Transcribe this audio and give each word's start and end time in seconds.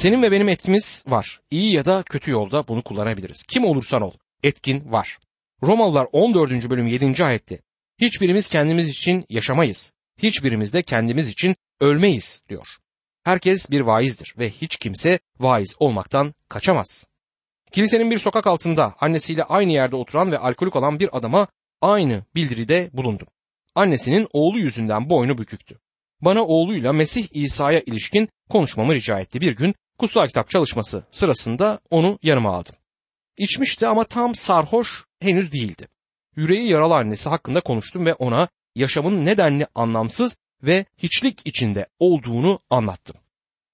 Senin 0.00 0.22
ve 0.22 0.32
benim 0.32 0.48
etkimiz 0.48 1.04
var. 1.06 1.40
İyi 1.50 1.72
ya 1.72 1.84
da 1.84 2.02
kötü 2.02 2.30
yolda 2.30 2.68
bunu 2.68 2.82
kullanabiliriz. 2.82 3.42
Kim 3.42 3.64
olursan 3.64 4.02
ol. 4.02 4.12
Etkin 4.42 4.92
var. 4.92 5.18
Romalılar 5.62 6.06
14. 6.12 6.70
bölüm 6.70 6.86
7. 6.86 7.24
ayette 7.24 7.60
Hiçbirimiz 8.00 8.48
kendimiz 8.48 8.88
için 8.88 9.24
yaşamayız. 9.28 9.92
Hiçbirimiz 10.22 10.72
de 10.72 10.82
kendimiz 10.82 11.28
için 11.28 11.56
ölmeyiz 11.80 12.42
diyor. 12.48 12.66
Herkes 13.24 13.70
bir 13.70 13.80
vaizdir 13.80 14.34
ve 14.38 14.50
hiç 14.50 14.76
kimse 14.76 15.18
vaiz 15.38 15.76
olmaktan 15.78 16.34
kaçamaz. 16.48 17.06
Kilisenin 17.72 18.10
bir 18.10 18.18
sokak 18.18 18.46
altında 18.46 18.94
annesiyle 19.00 19.44
aynı 19.44 19.72
yerde 19.72 19.96
oturan 19.96 20.32
ve 20.32 20.38
alkolik 20.38 20.76
olan 20.76 21.00
bir 21.00 21.16
adama 21.16 21.46
aynı 21.80 22.24
bildiride 22.34 22.90
bulundum. 22.92 23.28
Annesinin 23.74 24.28
oğlu 24.32 24.58
yüzünden 24.58 25.10
boynu 25.10 25.38
büküktü. 25.38 25.78
Bana 26.20 26.44
oğluyla 26.44 26.92
Mesih 26.92 27.28
İsa'ya 27.32 27.80
ilişkin 27.80 28.28
konuşmamı 28.50 28.94
rica 28.94 29.20
etti. 29.20 29.40
Bir 29.40 29.56
gün 29.56 29.74
kutsal 30.00 30.26
kitap 30.26 30.50
çalışması 30.50 31.02
sırasında 31.10 31.80
onu 31.90 32.18
yanıma 32.22 32.54
aldım. 32.56 32.74
İçmişti 33.36 33.86
ama 33.86 34.04
tam 34.04 34.34
sarhoş 34.34 35.04
henüz 35.20 35.52
değildi. 35.52 35.88
Yüreği 36.36 36.68
yaralı 36.68 36.94
annesi 36.94 37.28
hakkında 37.28 37.60
konuştum 37.60 38.06
ve 38.06 38.14
ona 38.14 38.48
yaşamın 38.74 39.26
nedenli 39.26 39.66
anlamsız 39.74 40.38
ve 40.62 40.84
hiçlik 40.98 41.40
içinde 41.44 41.86
olduğunu 41.98 42.58
anlattım. 42.70 43.16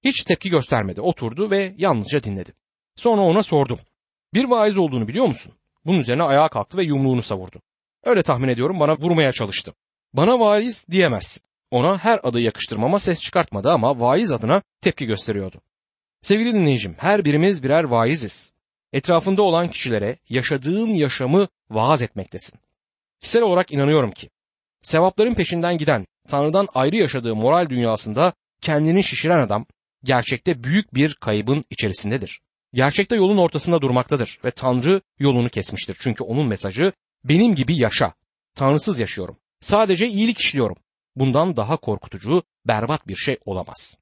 Hiç 0.04 0.24
tepki 0.24 0.50
göstermedi, 0.50 1.00
oturdu 1.00 1.50
ve 1.50 1.74
yalnızca 1.78 2.22
dinledi. 2.22 2.52
Sonra 2.96 3.20
ona 3.20 3.42
sordum. 3.42 3.78
Bir 4.34 4.44
vaiz 4.44 4.78
olduğunu 4.78 5.08
biliyor 5.08 5.26
musun? 5.26 5.52
Bunun 5.84 5.98
üzerine 5.98 6.22
ayağa 6.22 6.48
kalktı 6.48 6.78
ve 6.78 6.84
yumruğunu 6.84 7.22
savurdu. 7.22 7.62
Öyle 8.04 8.22
tahmin 8.22 8.48
ediyorum 8.48 8.80
bana 8.80 8.98
vurmaya 8.98 9.32
çalıştı. 9.32 9.74
Bana 10.12 10.40
vaiz 10.40 10.84
diyemezsin. 10.90 11.42
Ona 11.70 11.98
her 11.98 12.20
adı 12.22 12.40
yakıştırmama 12.40 12.98
ses 12.98 13.20
çıkartmadı 13.20 13.70
ama 13.70 14.00
vaiz 14.00 14.32
adına 14.32 14.62
tepki 14.80 15.06
gösteriyordu. 15.06 15.60
Sevgili 16.26 16.54
dinleyicim, 16.54 16.94
her 16.98 17.24
birimiz 17.24 17.62
birer 17.62 17.84
vaiziz. 17.84 18.52
Etrafında 18.92 19.42
olan 19.42 19.68
kişilere 19.68 20.18
yaşadığın 20.28 20.88
yaşamı 20.88 21.48
vaaz 21.70 22.02
etmektesin. 22.02 22.60
Kişisel 23.20 23.42
olarak 23.42 23.72
inanıyorum 23.72 24.10
ki, 24.10 24.30
sevapların 24.82 25.34
peşinden 25.34 25.78
giden, 25.78 26.06
Tanrı'dan 26.28 26.68
ayrı 26.74 26.96
yaşadığı 26.96 27.34
moral 27.34 27.68
dünyasında 27.68 28.32
kendini 28.60 29.04
şişiren 29.04 29.38
adam, 29.38 29.66
gerçekte 30.04 30.64
büyük 30.64 30.94
bir 30.94 31.14
kaybın 31.14 31.64
içerisindedir. 31.70 32.40
Gerçekte 32.74 33.16
yolun 33.16 33.38
ortasında 33.38 33.80
durmaktadır 33.80 34.38
ve 34.44 34.50
Tanrı 34.50 35.00
yolunu 35.18 35.48
kesmiştir. 35.48 35.96
Çünkü 36.00 36.24
onun 36.24 36.46
mesajı 36.46 36.92
benim 37.24 37.54
gibi 37.54 37.76
yaşa. 37.76 38.12
Tanrısız 38.54 39.00
yaşıyorum. 39.00 39.36
Sadece 39.60 40.08
iyilik 40.08 40.38
işliyorum. 40.38 40.76
Bundan 41.16 41.56
daha 41.56 41.76
korkutucu, 41.76 42.42
berbat 42.64 43.08
bir 43.08 43.16
şey 43.16 43.38
olamaz. 43.44 43.96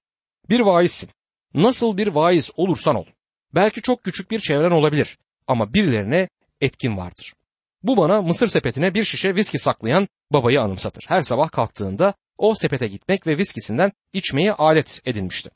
Bir 0.50 0.60
vaizsin. 0.60 1.10
Nasıl 1.54 1.96
bir 1.96 2.06
vaiz 2.06 2.50
olursan 2.56 2.96
ol. 2.96 3.06
Belki 3.54 3.82
çok 3.82 4.04
küçük 4.04 4.30
bir 4.30 4.40
çevren 4.40 4.70
olabilir 4.70 5.18
ama 5.46 5.74
birilerine 5.74 6.28
etkin 6.60 6.96
vardır. 6.96 7.34
Bu 7.82 7.96
bana 7.96 8.22
mısır 8.22 8.48
sepetine 8.48 8.94
bir 8.94 9.04
şişe 9.04 9.36
viski 9.36 9.58
saklayan 9.58 10.08
babayı 10.32 10.60
anımsatır. 10.60 11.04
Her 11.08 11.22
sabah 11.22 11.50
kalktığında 11.50 12.14
o 12.38 12.54
sepete 12.54 12.88
gitmek 12.88 13.26
ve 13.26 13.38
viskisinden 13.38 13.92
içmeye 14.12 14.52
adet 14.52 15.02
edinmişti. 15.04 15.50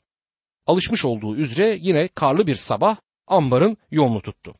Alışmış 0.67 1.05
olduğu 1.05 1.35
üzere 1.35 1.77
yine 1.81 2.07
karlı 2.07 2.47
bir 2.47 2.55
sabah 2.55 2.97
ambarın 3.27 3.77
yolunu 3.91 4.21
tuttu. 4.21 4.53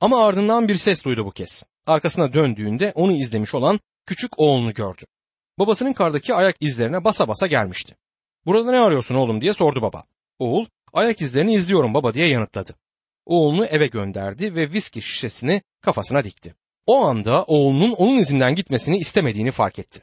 Ama 0.00 0.26
ardından 0.26 0.68
bir 0.68 0.76
ses 0.76 1.04
duydu 1.04 1.26
bu 1.26 1.30
kez. 1.30 1.62
Arkasına 1.86 2.32
döndüğünde 2.32 2.92
onu 2.94 3.12
izlemiş 3.12 3.54
olan 3.54 3.80
küçük 4.06 4.38
oğlunu 4.38 4.74
gördü. 4.74 5.04
Babasının 5.58 5.92
kardaki 5.92 6.34
ayak 6.34 6.56
izlerine 6.60 7.04
basa 7.04 7.28
basa 7.28 7.46
gelmişti. 7.46 7.96
Burada 8.46 8.70
ne 8.70 8.78
arıyorsun 8.78 9.14
oğlum 9.14 9.40
diye 9.40 9.52
sordu 9.52 9.82
baba. 9.82 10.04
Oğul 10.38 10.66
ayak 10.92 11.22
izlerini 11.22 11.54
izliyorum 11.54 11.94
baba 11.94 12.14
diye 12.14 12.26
yanıtladı. 12.26 12.74
Oğlunu 13.26 13.66
eve 13.66 13.86
gönderdi 13.86 14.54
ve 14.54 14.72
viski 14.72 15.02
şişesini 15.02 15.62
kafasına 15.80 16.24
dikti. 16.24 16.54
O 16.86 17.04
anda 17.04 17.44
oğlunun 17.44 17.92
onun 17.92 18.18
izinden 18.18 18.54
gitmesini 18.54 18.98
istemediğini 18.98 19.50
fark 19.50 19.78
etti. 19.78 20.02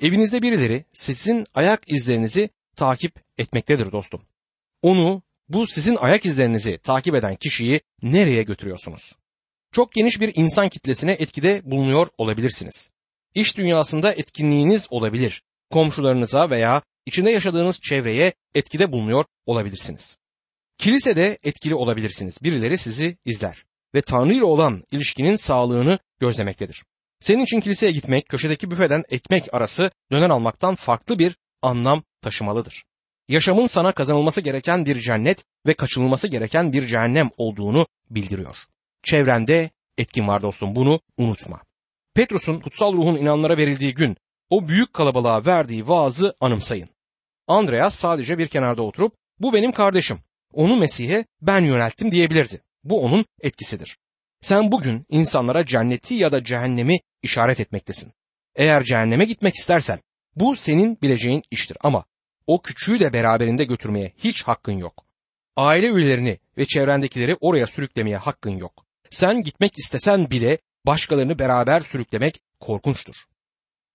Evinizde 0.00 0.42
birileri 0.42 0.84
sizin 0.92 1.46
ayak 1.54 1.92
izlerinizi 1.92 2.50
takip 2.76 3.22
etmektedir 3.38 3.92
dostum. 3.92 4.22
Onu, 4.82 5.22
bu 5.48 5.66
sizin 5.66 5.96
ayak 5.96 6.26
izlerinizi 6.26 6.78
takip 6.78 7.14
eden 7.14 7.36
kişiyi 7.36 7.80
nereye 8.02 8.42
götürüyorsunuz? 8.42 9.12
Çok 9.72 9.92
geniş 9.92 10.20
bir 10.20 10.32
insan 10.36 10.68
kitlesine 10.68 11.12
etkide 11.12 11.62
bulunuyor 11.64 12.08
olabilirsiniz. 12.18 12.90
İş 13.34 13.56
dünyasında 13.56 14.12
etkinliğiniz 14.12 14.86
olabilir. 14.90 15.42
Komşularınıza 15.70 16.50
veya 16.50 16.82
içinde 17.08 17.30
yaşadığınız 17.30 17.80
çevreye 17.80 18.32
etkide 18.54 18.92
bulunuyor 18.92 19.24
olabilirsiniz. 19.46 20.18
Kilisede 20.78 21.38
etkili 21.42 21.74
olabilirsiniz. 21.74 22.38
Birileri 22.42 22.78
sizi 22.78 23.16
izler 23.24 23.64
ve 23.94 24.02
Tanrı 24.02 24.32
ile 24.32 24.44
olan 24.44 24.82
ilişkinin 24.90 25.36
sağlığını 25.36 25.98
gözlemektedir. 26.20 26.84
Senin 27.20 27.44
için 27.44 27.60
kiliseye 27.60 27.92
gitmek 27.92 28.28
köşedeki 28.28 28.70
büfeden 28.70 29.02
ekmek 29.08 29.54
arası 29.54 29.90
döner 30.12 30.30
almaktan 30.30 30.74
farklı 30.74 31.18
bir 31.18 31.36
anlam 31.62 32.02
taşımalıdır. 32.20 32.84
Yaşamın 33.28 33.66
sana 33.66 33.92
kazanılması 33.92 34.40
gereken 34.40 34.86
bir 34.86 35.00
cennet 35.00 35.44
ve 35.66 35.74
kaçınılması 35.74 36.28
gereken 36.28 36.72
bir 36.72 36.86
cehennem 36.86 37.30
olduğunu 37.36 37.86
bildiriyor. 38.10 38.56
Çevrende 39.02 39.70
etkin 39.98 40.28
var 40.28 40.42
dostum 40.42 40.74
bunu 40.74 41.00
unutma. 41.18 41.60
Petrus'un 42.14 42.60
kutsal 42.60 42.92
ruhun 42.92 43.16
inanlara 43.16 43.56
verildiği 43.56 43.94
gün 43.94 44.16
o 44.50 44.68
büyük 44.68 44.92
kalabalığa 44.92 45.46
verdiği 45.46 45.88
vaazı 45.88 46.36
anımsayın. 46.40 46.88
Andreas 47.48 47.94
sadece 47.94 48.38
bir 48.38 48.48
kenarda 48.48 48.82
oturup 48.82 49.14
bu 49.40 49.52
benim 49.52 49.72
kardeşim. 49.72 50.18
Onu 50.52 50.76
Mesih'e 50.76 51.24
ben 51.42 51.64
yönelttim 51.64 52.12
diyebilirdi. 52.12 52.60
Bu 52.84 53.02
onun 53.04 53.24
etkisidir. 53.40 53.98
Sen 54.40 54.72
bugün 54.72 55.06
insanlara 55.08 55.66
cenneti 55.66 56.14
ya 56.14 56.32
da 56.32 56.44
cehennemi 56.44 56.98
işaret 57.22 57.60
etmektesin. 57.60 58.12
Eğer 58.56 58.84
cehenneme 58.84 59.24
gitmek 59.24 59.54
istersen 59.54 59.98
bu 60.36 60.56
senin 60.56 60.98
bileceğin 61.02 61.42
iştir 61.50 61.76
ama 61.80 62.04
o 62.46 62.62
küçüğü 62.62 63.00
de 63.00 63.12
beraberinde 63.12 63.64
götürmeye 63.64 64.12
hiç 64.18 64.42
hakkın 64.42 64.72
yok. 64.72 65.04
Aile 65.56 65.86
üyelerini 65.86 66.38
ve 66.58 66.66
çevrendekileri 66.66 67.36
oraya 67.40 67.66
sürüklemeye 67.66 68.16
hakkın 68.16 68.56
yok. 68.58 68.84
Sen 69.10 69.42
gitmek 69.42 69.78
istesen 69.78 70.30
bile 70.30 70.58
başkalarını 70.86 71.38
beraber 71.38 71.80
sürüklemek 71.80 72.40
korkunçtur. 72.60 73.14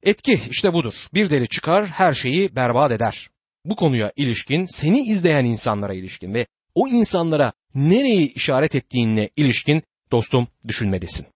Etki 0.03 0.41
işte 0.49 0.73
budur. 0.73 0.93
Bir 1.13 1.29
deli 1.29 1.47
çıkar 1.47 1.87
her 1.87 2.13
şeyi 2.13 2.55
berbat 2.55 2.91
eder. 2.91 3.29
Bu 3.65 3.75
konuya 3.75 4.11
ilişkin 4.15 4.65
seni 4.65 5.01
izleyen 5.01 5.45
insanlara 5.45 5.93
ilişkin 5.93 6.33
ve 6.33 6.45
o 6.75 6.87
insanlara 6.87 7.53
nereyi 7.75 8.33
işaret 8.33 8.75
ettiğine 8.75 9.29
ilişkin 9.35 9.83
dostum 10.11 10.47
düşünmelisin. 10.67 11.27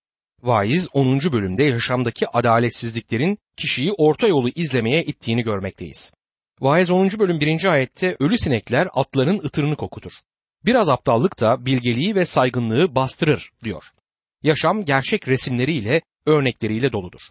Vaiz 0.43 0.89
10. 0.93 1.19
bölümde 1.19 1.63
yaşamdaki 1.63 2.27
adaletsizliklerin 2.27 3.37
kişiyi 3.57 3.91
orta 3.91 4.27
yolu 4.27 4.49
izlemeye 4.49 5.03
ittiğini 5.03 5.43
görmekteyiz. 5.43 6.13
Vaiz 6.61 6.91
10. 6.91 7.09
bölüm 7.19 7.39
1. 7.39 7.65
ayette 7.65 8.15
ölü 8.19 8.37
sinekler 8.37 8.87
atların 8.93 9.39
ıtırını 9.39 9.75
kokutur. 9.75 10.11
Biraz 10.65 10.89
aptallık 10.89 11.39
da 11.39 11.65
bilgeliği 11.65 12.15
ve 12.15 12.25
saygınlığı 12.25 12.95
bastırır 12.95 13.51
diyor. 13.63 13.83
Yaşam 14.43 14.85
gerçek 14.85 15.27
resimleriyle, 15.27 16.01
örnekleriyle 16.25 16.91
doludur. 16.91 17.21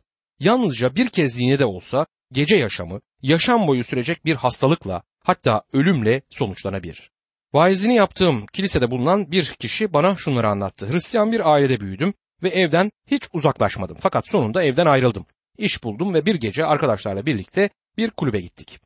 Yalnızca 0.40 0.94
bir 0.94 1.08
kezliğine 1.08 1.58
de 1.58 1.64
olsa 1.64 2.06
gece 2.32 2.56
yaşamı 2.56 3.00
yaşam 3.22 3.66
boyu 3.66 3.84
sürecek 3.84 4.24
bir 4.24 4.34
hastalıkla 4.34 5.02
hatta 5.18 5.62
ölümle 5.72 6.22
sonuçlanabilir. 6.30 7.10
Vaizini 7.52 7.94
yaptığım 7.94 8.46
kilisede 8.46 8.90
bulunan 8.90 9.32
bir 9.32 9.44
kişi 9.44 9.92
bana 9.92 10.16
şunları 10.16 10.48
anlattı. 10.48 10.92
Hristiyan 10.92 11.32
bir 11.32 11.52
ailede 11.52 11.80
büyüdüm 11.80 12.14
ve 12.42 12.48
evden 12.48 12.92
hiç 13.06 13.28
uzaklaşmadım. 13.32 13.96
Fakat 14.00 14.28
sonunda 14.28 14.62
evden 14.62 14.86
ayrıldım. 14.86 15.26
İş 15.58 15.84
buldum 15.84 16.14
ve 16.14 16.26
bir 16.26 16.34
gece 16.34 16.64
arkadaşlarla 16.64 17.26
birlikte 17.26 17.70
bir 17.98 18.10
kulübe 18.10 18.40
gittik. 18.40 18.80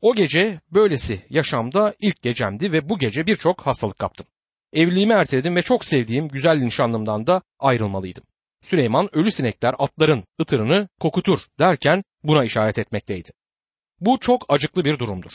O 0.00 0.14
gece 0.14 0.60
böylesi 0.70 1.22
yaşamda 1.30 1.94
ilk 2.00 2.22
gecemdi 2.22 2.72
ve 2.72 2.88
bu 2.88 2.98
gece 2.98 3.26
birçok 3.26 3.66
hastalık 3.66 3.98
kaptım. 3.98 4.26
Evliliğimi 4.72 5.12
erteledim 5.12 5.56
ve 5.56 5.62
çok 5.62 5.84
sevdiğim 5.84 6.28
güzel 6.28 6.58
nişanlımdan 6.58 7.26
da 7.26 7.42
ayrılmalıydım. 7.58 8.24
Süleyman 8.62 9.08
ölü 9.16 9.32
sinekler 9.32 9.74
atların 9.78 10.24
ıtırını 10.40 10.88
kokutur 11.00 11.40
derken 11.58 12.02
buna 12.24 12.44
işaret 12.44 12.78
etmekteydi. 12.78 13.30
Bu 14.00 14.18
çok 14.18 14.44
acıklı 14.48 14.84
bir 14.84 14.98
durumdur. 14.98 15.32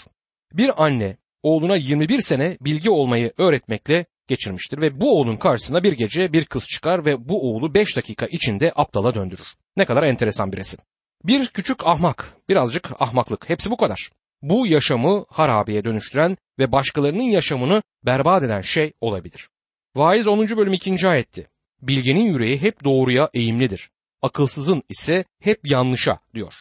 Bir 0.53 0.83
anne 0.85 1.17
oğluna 1.43 1.75
21 1.75 2.21
sene 2.21 2.57
bilgi 2.61 2.89
olmayı 2.89 3.33
öğretmekle 3.37 4.05
geçirmiştir 4.27 4.81
ve 4.81 5.01
bu 5.01 5.19
oğlun 5.19 5.35
karşısına 5.35 5.83
bir 5.83 5.93
gece 5.93 6.33
bir 6.33 6.45
kız 6.45 6.67
çıkar 6.67 7.05
ve 7.05 7.29
bu 7.29 7.55
oğlu 7.55 7.73
5 7.73 7.97
dakika 7.97 8.25
içinde 8.25 8.71
aptala 8.75 9.13
döndürür. 9.13 9.47
Ne 9.77 9.85
kadar 9.85 10.03
enteresan 10.03 10.51
bir 10.51 10.57
resim. 10.57 10.79
Bir 11.23 11.47
küçük 11.47 11.87
ahmak, 11.87 12.33
birazcık 12.49 13.01
ahmaklık, 13.01 13.49
hepsi 13.49 13.71
bu 13.71 13.77
kadar. 13.77 14.09
Bu 14.41 14.67
yaşamı 14.67 15.25
harabeye 15.29 15.83
dönüştüren 15.83 16.37
ve 16.59 16.71
başkalarının 16.71 17.23
yaşamını 17.23 17.83
berbat 18.05 18.43
eden 18.43 18.61
şey 18.61 18.93
olabilir. 19.01 19.49
Vaiz 19.95 20.27
10. 20.27 20.57
bölüm 20.57 20.73
2. 20.73 21.07
ayetti. 21.07 21.47
Bilgenin 21.81 22.33
yüreği 22.33 22.61
hep 22.61 22.83
doğruya 22.83 23.29
eğimlidir. 23.33 23.89
Akılsızın 24.21 24.83
ise 24.89 25.25
hep 25.41 25.59
yanlışa 25.69 26.19
diyor. 26.33 26.53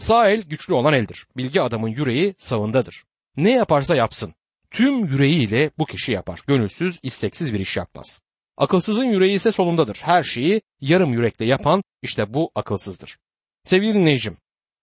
Sağ 0.00 0.30
el 0.30 0.42
güçlü 0.42 0.74
olan 0.74 0.94
eldir. 0.94 1.26
Bilgi 1.36 1.62
adamın 1.62 1.88
yüreği 1.88 2.34
sağındadır. 2.38 3.04
Ne 3.36 3.50
yaparsa 3.50 3.96
yapsın. 3.96 4.34
tüm 4.70 5.04
yüreğiyle 5.04 5.70
bu 5.78 5.86
kişi 5.86 6.12
yapar. 6.12 6.40
Gönülsüz, 6.46 6.98
isteksiz 7.02 7.54
bir 7.54 7.60
iş 7.60 7.76
yapmaz. 7.76 8.20
Akılsızın 8.56 9.04
yüreği 9.04 9.34
ise 9.34 9.50
solundadır. 9.50 9.98
Her 10.02 10.22
şeyi 10.22 10.62
yarım 10.80 11.12
yürekle 11.12 11.44
yapan 11.44 11.82
işte 12.02 12.34
bu 12.34 12.50
akılsızdır. 12.54 13.18
Sevgili 13.64 13.94
dinleyicim, 13.94 14.36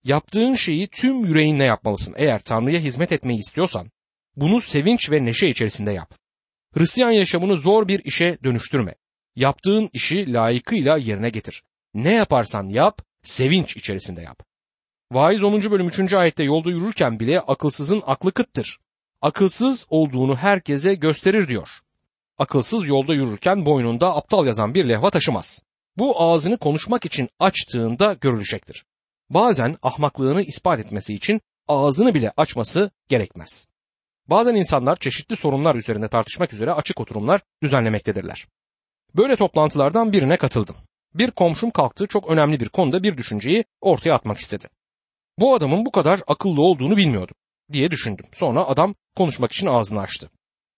yaptığın 0.04 0.56
şeyi 0.56 0.88
tüm 0.88 1.26
yüreğinle 1.26 1.64
yapmalısın. 1.64 2.16
Eğer 2.18 2.40
Tanrı'ya 2.40 2.80
hizmet 2.80 3.12
etmeyi 3.12 3.40
istiyorsan 3.40 3.92
bunu 4.36 4.62
sevinç 4.62 5.12
ve 5.12 5.26
neşe 5.26 5.48
içerisinde 5.48 5.92
yap. 5.92 6.16
Hristiyan 6.74 7.12
yaşamını 7.12 7.58
zor 7.58 7.88
bir 7.88 8.06
işe 8.06 8.38
dönüştürme. 8.44 8.96
Yaptığın 9.36 9.90
işi 9.94 10.34
layıkıyla 10.34 10.98
yerine 10.98 11.30
getir. 11.30 11.64
Ne 11.94 12.14
yaparsan 12.14 12.68
yap, 12.68 13.02
sevinç 13.24 13.78
içerisinde 13.78 14.22
yap. 14.22 14.47
Vaiz 15.12 15.44
10. 15.44 15.72
bölüm 15.72 15.88
3. 15.88 16.14
ayette 16.14 16.44
yolda 16.44 16.70
yürürken 16.70 17.20
bile 17.20 17.40
akılsızın 17.40 18.04
aklı 18.06 18.32
kıttır. 18.32 18.80
Akılsız 19.22 19.88
olduğunu 19.90 20.36
herkese 20.36 20.96
gösterir 20.96 21.48
diyor. 21.48 21.70
Akılsız 22.38 22.88
yolda 22.88 23.14
yürürken 23.14 23.66
boynunda 23.66 24.16
aptal 24.16 24.46
yazan 24.46 24.74
bir 24.74 24.90
levha 24.90 25.10
taşımaz. 25.10 25.62
Bu 25.98 26.22
ağzını 26.22 26.58
konuşmak 26.58 27.06
için 27.06 27.30
açtığında 27.40 28.14
görülecektir. 28.14 28.86
Bazen 29.30 29.76
ahmaklığını 29.82 30.42
ispat 30.42 30.80
etmesi 30.80 31.16
için 31.16 31.42
ağzını 31.68 32.14
bile 32.14 32.34
açması 32.38 32.92
gerekmez. 33.10 33.68
Bazen 34.30 34.56
insanlar 34.56 34.96
çeşitli 34.96 35.36
sorunlar 35.36 35.76
üzerinde 35.76 36.08
tartışmak 36.08 36.54
üzere 36.54 36.74
açık 36.74 37.00
oturumlar 37.00 37.42
düzenlemektedirler. 37.64 38.48
Böyle 39.16 39.36
toplantılardan 39.36 40.14
birine 40.14 40.38
katıldım. 40.38 40.76
Bir 41.14 41.32
komşum 41.32 41.72
kalktı 41.72 42.08
çok 42.08 42.30
önemli 42.30 42.60
bir 42.60 42.70
konuda 42.70 43.04
bir 43.04 43.18
düşünceyi 43.18 43.66
ortaya 43.82 44.14
atmak 44.14 44.38
istedi. 44.38 44.68
Bu 45.40 45.56
adamın 45.56 45.86
bu 45.86 45.92
kadar 45.92 46.22
akıllı 46.28 46.62
olduğunu 46.62 46.98
bilmiyordum 46.98 47.36
diye 47.72 47.92
düşündüm. 47.92 48.26
Sonra 48.34 48.68
adam 48.68 48.96
konuşmak 49.16 49.52
için 49.52 49.68
ağzını 49.68 50.02
açtı. 50.02 50.30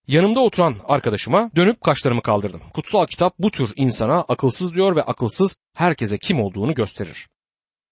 Yanımda 0.07 0.39
oturan 0.39 0.75
arkadaşıma 0.87 1.51
dönüp 1.55 1.81
kaşlarımı 1.81 2.21
kaldırdım. 2.21 2.61
Kutsal 2.73 3.05
kitap 3.05 3.33
bu 3.39 3.51
tür 3.51 3.73
insana 3.75 4.21
akılsız 4.21 4.73
diyor 4.73 4.95
ve 4.95 5.03
akılsız 5.03 5.55
herkese 5.75 6.17
kim 6.17 6.41
olduğunu 6.41 6.73
gösterir. 6.73 7.27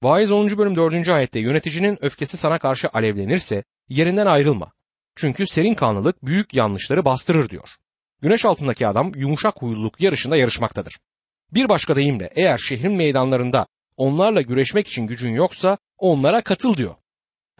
Vaiz 0.03 0.31
10. 0.31 0.57
bölüm 0.57 0.75
4. 0.75 1.09
ayette 1.09 1.39
yöneticinin 1.39 1.97
öfkesi 2.01 2.37
sana 2.37 2.57
karşı 2.57 2.89
alevlenirse 2.93 3.63
yerinden 3.89 4.25
ayrılma. 4.25 4.71
Çünkü 5.15 5.47
serin 5.47 5.73
kanlılık 5.73 6.25
büyük 6.25 6.53
yanlışları 6.53 7.05
bastırır 7.05 7.49
diyor. 7.49 7.69
Güneş 8.21 8.45
altındaki 8.45 8.87
adam 8.87 9.11
yumuşak 9.15 9.61
huyluluk 9.61 10.01
yarışında 10.01 10.37
yarışmaktadır. 10.37 10.99
Bir 11.53 11.69
başka 11.69 11.95
deyimle 11.95 12.29
eğer 12.35 12.57
şehrin 12.57 12.93
meydanlarında 12.93 13.67
onlarla 13.97 14.41
güreşmek 14.41 14.87
için 14.87 15.05
gücün 15.05 15.31
yoksa 15.31 15.77
onlara 15.97 16.41
katıl 16.41 16.77
diyor. 16.77 16.95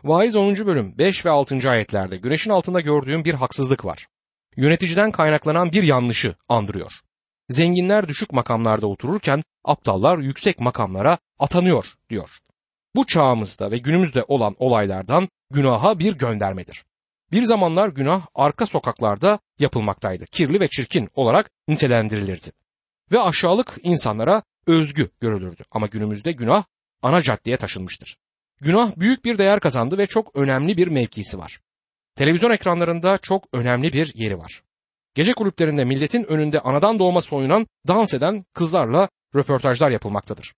Vaiz 0.03 0.35
10. 0.35 0.55
bölüm 0.65 0.97
5 0.97 1.25
ve 1.25 1.29
6. 1.29 1.69
ayetlerde 1.69 2.17
güneşin 2.17 2.49
altında 2.49 2.81
gördüğüm 2.81 3.25
bir 3.25 3.33
haksızlık 3.33 3.85
var. 3.85 4.07
Yöneticiden 4.57 5.11
kaynaklanan 5.11 5.71
bir 5.71 5.83
yanlışı 5.83 6.35
andırıyor. 6.49 6.91
Zenginler 7.49 8.07
düşük 8.07 8.33
makamlarda 8.33 8.87
otururken 8.87 9.43
aptallar 9.65 10.17
yüksek 10.17 10.59
makamlara 10.59 11.17
atanıyor 11.39 11.85
diyor. 12.09 12.29
Bu 12.95 13.05
çağımızda 13.05 13.71
ve 13.71 13.77
günümüzde 13.77 14.23
olan 14.27 14.55
olaylardan 14.59 15.29
günaha 15.51 15.99
bir 15.99 16.17
göndermedir. 16.17 16.85
Bir 17.31 17.43
zamanlar 17.43 17.89
günah 17.89 18.25
arka 18.35 18.65
sokaklarda 18.65 19.39
yapılmaktaydı. 19.59 20.25
Kirli 20.25 20.59
ve 20.59 20.67
çirkin 20.67 21.09
olarak 21.13 21.51
nitelendirilirdi. 21.67 22.51
Ve 23.11 23.19
aşağılık 23.19 23.77
insanlara 23.83 24.43
özgü 24.67 25.09
görülürdü. 25.19 25.63
Ama 25.71 25.87
günümüzde 25.87 26.31
günah 26.31 26.63
ana 27.01 27.21
caddeye 27.21 27.57
taşınmıştır. 27.57 28.17
Günah 28.61 28.97
büyük 28.97 29.25
bir 29.25 29.37
değer 29.37 29.59
kazandı 29.59 29.97
ve 29.97 30.07
çok 30.07 30.35
önemli 30.35 30.77
bir 30.77 30.87
mevkisi 30.87 31.37
var. 31.37 31.59
Televizyon 32.15 32.51
ekranlarında 32.51 33.17
çok 33.17 33.47
önemli 33.53 33.93
bir 33.93 34.13
yeri 34.15 34.37
var. 34.37 34.63
Gece 35.15 35.33
kulüplerinde 35.33 35.85
milletin 35.85 36.23
önünde 36.23 36.59
anadan 36.59 36.99
doğma 36.99 37.21
soyunan, 37.21 37.67
dans 37.87 38.13
eden 38.13 38.45
kızlarla 38.53 39.09
röportajlar 39.35 39.91
yapılmaktadır. 39.91 40.53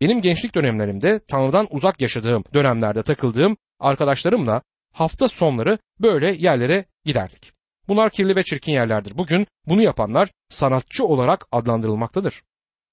Benim 0.00 0.22
gençlik 0.22 0.54
dönemlerimde 0.54 1.20
Tanrı'dan 1.28 1.66
uzak 1.70 2.00
yaşadığım 2.00 2.44
dönemlerde 2.54 3.02
takıldığım 3.02 3.56
arkadaşlarımla 3.80 4.62
hafta 4.92 5.28
sonları 5.28 5.78
böyle 6.00 6.32
yerlere 6.32 6.84
giderdik. 7.04 7.52
Bunlar 7.88 8.10
kirli 8.10 8.36
ve 8.36 8.42
çirkin 8.42 8.72
yerlerdir. 8.72 9.18
Bugün 9.18 9.46
bunu 9.66 9.82
yapanlar 9.82 10.30
sanatçı 10.48 11.04
olarak 11.04 11.46
adlandırılmaktadır. 11.52 12.42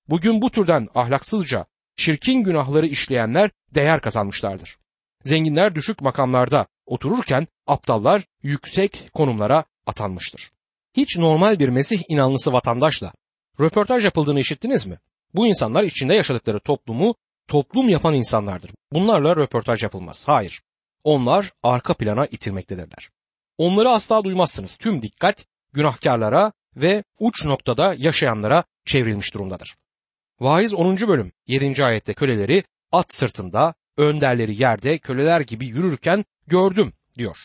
Bugün 0.10 0.42
bu 0.42 0.52
türden 0.52 0.88
ahlaksızca, 0.96 1.66
çirkin 2.00 2.44
günahları 2.44 2.88
işleyenler 2.88 3.50
değer 3.76 4.02
kazanmışlardır. 4.02 4.78
Zenginler 5.24 5.76
düşük 5.76 6.02
makamlarda 6.02 6.68
otururken 6.86 7.48
aptallar 7.68 8.24
yüksek 8.44 9.10
konumlara 9.14 9.64
atanmıştır. 9.86 10.52
Hiç 10.98 11.18
normal 11.18 11.60
bir 11.60 11.70
Mesih 11.70 12.02
inanlısı 12.10 12.54
vatandaşla 12.54 13.14
röportaj 13.60 14.06
yapıldığını 14.06 14.40
işittiniz 14.40 14.86
mi? 14.86 15.00
Bu 15.34 15.48
insanlar 15.48 15.84
içinde 15.84 16.14
yaşadıkları 16.14 16.60
toplumu 16.60 17.16
toplum 17.48 17.90
yapan 17.90 18.14
insanlardır. 18.14 18.72
Bunlarla 18.92 19.36
röportaj 19.36 19.84
yapılmaz. 19.84 20.28
Hayır. 20.28 20.62
Onlar 21.04 21.52
arka 21.64 21.94
plana 21.94 22.26
itilmektedirler. 22.26 23.10
Onları 23.58 23.90
asla 23.90 24.24
duymazsınız. 24.24 24.78
Tüm 24.78 25.02
dikkat 25.02 25.46
günahkarlara 25.74 26.52
ve 26.76 27.04
uç 27.20 27.46
noktada 27.46 27.96
yaşayanlara 27.98 28.64
çevrilmiş 28.86 29.34
durumdadır. 29.34 29.76
Vaiz 30.40 30.74
10. 30.74 30.98
bölüm 31.08 31.32
7. 31.48 31.84
ayette 31.84 32.14
köleleri 32.14 32.64
at 32.92 33.14
sırtında, 33.14 33.74
önderleri 33.98 34.62
yerde 34.62 34.98
köleler 34.98 35.42
gibi 35.42 35.66
yürürken 35.66 36.26
gördüm 36.48 36.94
diyor. 37.18 37.38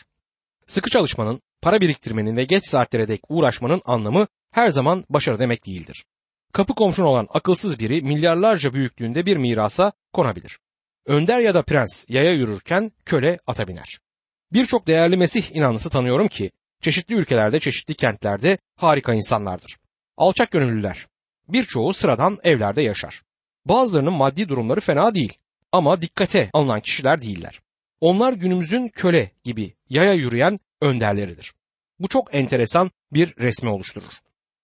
Sıkı 0.67 0.89
çalışmanın, 0.89 1.41
para 1.61 1.81
biriktirmenin 1.81 2.37
ve 2.37 2.43
geç 2.43 2.67
saatlere 2.67 3.07
dek 3.07 3.21
uğraşmanın 3.29 3.81
anlamı 3.85 4.27
her 4.51 4.69
zaman 4.69 5.05
başarı 5.09 5.39
demek 5.39 5.65
değildir. 5.65 6.05
Kapı 6.53 6.75
komşun 6.75 7.03
olan 7.03 7.27
akılsız 7.33 7.79
biri 7.79 8.01
milyarlarca 8.01 8.73
büyüklüğünde 8.73 9.25
bir 9.25 9.37
mirasa 9.37 9.91
konabilir. 10.13 10.59
Önder 11.05 11.39
ya 11.39 11.53
da 11.53 11.63
prens 11.63 12.05
yaya 12.09 12.33
yürürken 12.33 12.91
köle 13.05 13.39
ata 13.47 13.67
biner. 13.67 13.99
Birçok 14.53 14.87
değerli 14.87 15.17
Mesih 15.17 15.55
inanlısı 15.55 15.89
tanıyorum 15.89 16.27
ki 16.27 16.51
çeşitli 16.81 17.15
ülkelerde, 17.15 17.59
çeşitli 17.59 17.93
kentlerde 17.93 18.57
harika 18.75 19.13
insanlardır. 19.13 19.77
Alçak 20.17 20.51
gönüllüler. 20.51 21.07
Birçoğu 21.47 21.93
sıradan 21.93 22.37
evlerde 22.43 22.81
yaşar. 22.81 23.21
Bazılarının 23.65 24.13
maddi 24.13 24.49
durumları 24.49 24.79
fena 24.79 25.15
değil 25.15 25.33
ama 25.71 26.01
dikkate 26.01 26.49
alınan 26.53 26.81
kişiler 26.81 27.21
değiller. 27.21 27.61
Onlar 28.01 28.33
günümüzün 28.33 28.87
köle 28.87 29.31
gibi 29.43 29.73
yaya 29.89 30.13
yürüyen 30.13 30.59
önderleridir. 30.81 31.53
Bu 31.99 32.07
çok 32.07 32.35
enteresan 32.35 32.91
bir 33.13 33.35
resmi 33.37 33.69
oluşturur. 33.69 34.13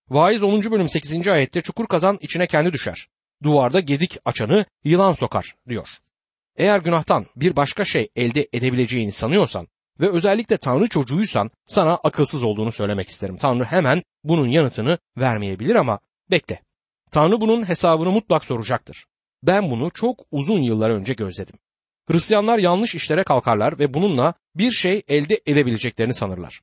Vaiz 0.08 0.42
10. 0.42 0.70
bölüm 0.70 0.88
8. 0.88 1.28
ayette 1.28 1.62
çukur 1.62 1.86
kazan 1.86 2.18
içine 2.20 2.46
kendi 2.46 2.72
düşer. 2.72 3.08
Duvarda 3.42 3.80
gedik 3.80 4.18
açanı 4.24 4.66
yılan 4.84 5.12
sokar 5.12 5.56
diyor. 5.68 5.88
Eğer 6.56 6.80
günahtan 6.80 7.26
bir 7.36 7.56
başka 7.56 7.84
şey 7.84 8.08
elde 8.16 8.48
edebileceğini 8.52 9.12
sanıyorsan 9.12 9.68
ve 10.00 10.10
özellikle 10.10 10.56
Tanrı 10.56 10.88
çocuğuysan 10.88 11.50
sana 11.66 11.94
akılsız 11.94 12.42
olduğunu 12.42 12.72
söylemek 12.72 13.08
isterim. 13.08 13.36
Tanrı 13.36 13.64
hemen 13.64 14.02
bunun 14.24 14.48
yanıtını 14.48 14.98
vermeyebilir 15.18 15.74
ama 15.74 15.98
bekle. 16.30 16.62
Tanrı 17.12 17.40
bunun 17.40 17.68
hesabını 17.68 18.10
mutlak 18.10 18.44
soracaktır. 18.44 19.06
Ben 19.42 19.70
bunu 19.70 19.90
çok 19.90 20.20
uzun 20.30 20.62
yıllar 20.62 20.90
önce 20.90 21.12
gözledim. 21.14 21.54
Hristiyanlar 22.10 22.58
yanlış 22.58 22.94
işlere 22.94 23.24
kalkarlar 23.24 23.78
ve 23.78 23.94
bununla 23.94 24.34
bir 24.54 24.70
şey 24.70 25.02
elde 25.08 25.40
edebileceklerini 25.46 26.14
sanırlar. 26.14 26.60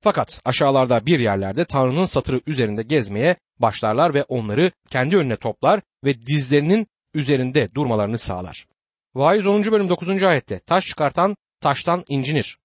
Fakat 0.00 0.40
aşağılarda 0.44 1.06
bir 1.06 1.20
yerlerde 1.20 1.64
Tanrı'nın 1.64 2.04
satırı 2.04 2.40
üzerinde 2.46 2.82
gezmeye 2.82 3.36
başlarlar 3.58 4.14
ve 4.14 4.22
onları 4.22 4.72
kendi 4.90 5.16
önüne 5.16 5.36
toplar 5.36 5.80
ve 6.04 6.26
dizlerinin 6.26 6.86
üzerinde 7.14 7.68
durmalarını 7.74 8.18
sağlar. 8.18 8.66
Vaiz 9.14 9.46
10. 9.46 9.64
bölüm 9.64 9.88
9. 9.88 10.22
ayette 10.22 10.58
taş 10.58 10.86
çıkartan 10.86 11.36
taştan 11.60 12.04
incinir. 12.08 12.58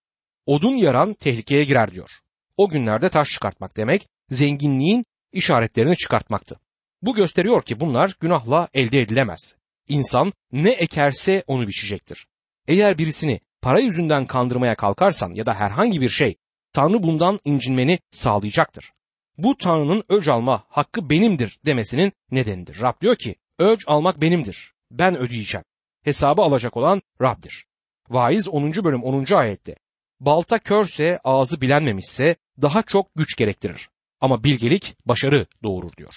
Odun 0.46 0.76
yaran 0.76 1.14
tehlikeye 1.14 1.64
girer 1.64 1.94
diyor. 1.94 2.10
O 2.58 2.70
günlerde 2.70 3.10
taş 3.10 3.30
çıkartmak 3.30 3.78
demek 3.78 4.08
zenginliğin 4.30 5.04
işaretlerini 5.34 5.98
çıkartmaktı. 5.98 6.60
Bu 7.02 7.16
gösteriyor 7.16 7.62
ki 7.62 7.80
bunlar 7.80 8.18
günahla 8.20 8.68
elde 8.74 9.02
edilemez. 9.02 9.56
İnsan 9.88 10.34
ne 10.52 10.72
ekerse 10.72 11.44
onu 11.48 11.68
biçecektir. 11.68 12.28
Eğer 12.68 12.98
birisini 12.98 13.40
para 13.62 13.80
yüzünden 13.80 14.26
kandırmaya 14.26 14.76
kalkarsan 14.76 15.32
ya 15.32 15.46
da 15.46 15.54
herhangi 15.54 16.02
bir 16.02 16.10
şey 16.10 16.36
Tanrı 16.74 17.04
bundan 17.04 17.40
incinmeni 17.46 18.00
sağlayacaktır. 18.12 18.92
Bu 19.38 19.58
Tanrı'nın 19.58 20.04
öc 20.10 20.32
alma 20.32 20.64
hakkı 20.70 21.10
benimdir 21.10 21.60
demesinin 21.66 22.12
nedenidir. 22.32 22.82
Rab 22.82 23.02
diyor 23.02 23.16
ki 23.16 23.36
öc 23.60 23.84
almak 23.88 24.22
benimdir. 24.22 24.74
Ben 24.92 25.18
ödeyeceğim. 25.18 25.66
Hesabı 26.04 26.42
alacak 26.42 26.78
olan 26.78 27.02
Rab'dir. 27.22 27.66
Vaiz 28.10 28.48
10. 28.48 28.74
bölüm 28.74 29.04
10. 29.04 29.34
ayette 29.34 29.76
balta 30.20 30.60
körse 30.60 31.20
ağzı 31.24 31.62
bilenmemişse 31.62 32.36
daha 32.62 32.82
çok 32.82 33.16
güç 33.16 33.36
gerektirir. 33.36 33.90
Ama 34.22 34.44
bilgelik 34.44 34.96
başarı 35.06 35.46
doğurur 35.64 35.92
diyor. 35.98 36.16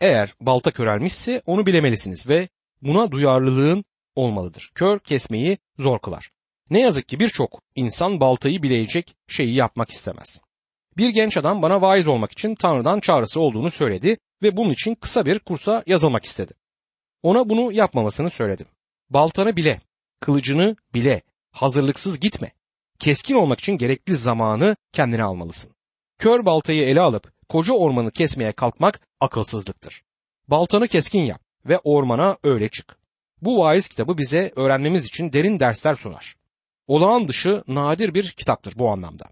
Eğer 0.00 0.34
balta 0.40 0.70
körelmişse 0.70 1.42
onu 1.46 1.66
bilemelisiniz 1.66 2.28
ve 2.28 2.48
buna 2.82 3.10
duyarlılığın 3.10 3.84
olmalıdır. 4.14 4.70
Kör 4.74 4.98
kesmeyi 4.98 5.58
zor 5.78 5.98
kılar. 5.98 6.30
Ne 6.70 6.80
yazık 6.80 7.08
ki 7.08 7.20
birçok 7.20 7.62
insan 7.74 8.20
baltayı 8.20 8.62
bileyecek 8.62 9.16
şeyi 9.28 9.54
yapmak 9.54 9.90
istemez. 9.90 10.40
Bir 10.96 11.08
genç 11.08 11.36
adam 11.36 11.62
bana 11.62 11.82
vaiz 11.82 12.06
olmak 12.06 12.32
için 12.32 12.54
Tanrı'dan 12.54 13.00
çağrısı 13.00 13.40
olduğunu 13.40 13.70
söyledi 13.70 14.18
ve 14.42 14.56
bunun 14.56 14.70
için 14.70 14.94
kısa 14.94 15.26
bir 15.26 15.38
kursa 15.38 15.82
yazılmak 15.86 16.24
istedi. 16.24 16.52
Ona 17.22 17.48
bunu 17.48 17.72
yapmamasını 17.72 18.30
söyledim. 18.30 18.66
Baltanı 19.10 19.56
bile, 19.56 19.80
kılıcını 20.20 20.76
bile, 20.94 21.22
hazırlıksız 21.50 22.20
gitme. 22.20 22.50
Keskin 22.98 23.34
olmak 23.34 23.60
için 23.60 23.72
gerekli 23.72 24.16
zamanı 24.16 24.76
kendine 24.92 25.22
almalısın. 25.22 25.72
Kör 26.18 26.46
baltayı 26.46 26.82
ele 26.82 27.00
alıp 27.00 27.32
koca 27.48 27.74
ormanı 27.74 28.10
kesmeye 28.10 28.52
kalkmak 28.52 29.00
akılsızlıktır. 29.20 30.02
Baltanı 30.48 30.88
keskin 30.88 31.24
yap 31.24 31.40
ve 31.66 31.78
ormana 31.78 32.36
öyle 32.42 32.68
çık. 32.68 32.96
Bu 33.42 33.58
vaiz 33.58 33.88
kitabı 33.88 34.18
bize 34.18 34.52
öğrenmemiz 34.56 35.04
için 35.04 35.32
derin 35.32 35.60
dersler 35.60 35.94
sunar. 35.94 36.36
Olağan 36.86 37.28
dışı 37.28 37.64
nadir 37.68 38.14
bir 38.14 38.30
kitaptır 38.30 38.78
bu 38.78 38.90
anlamda. 38.90 39.24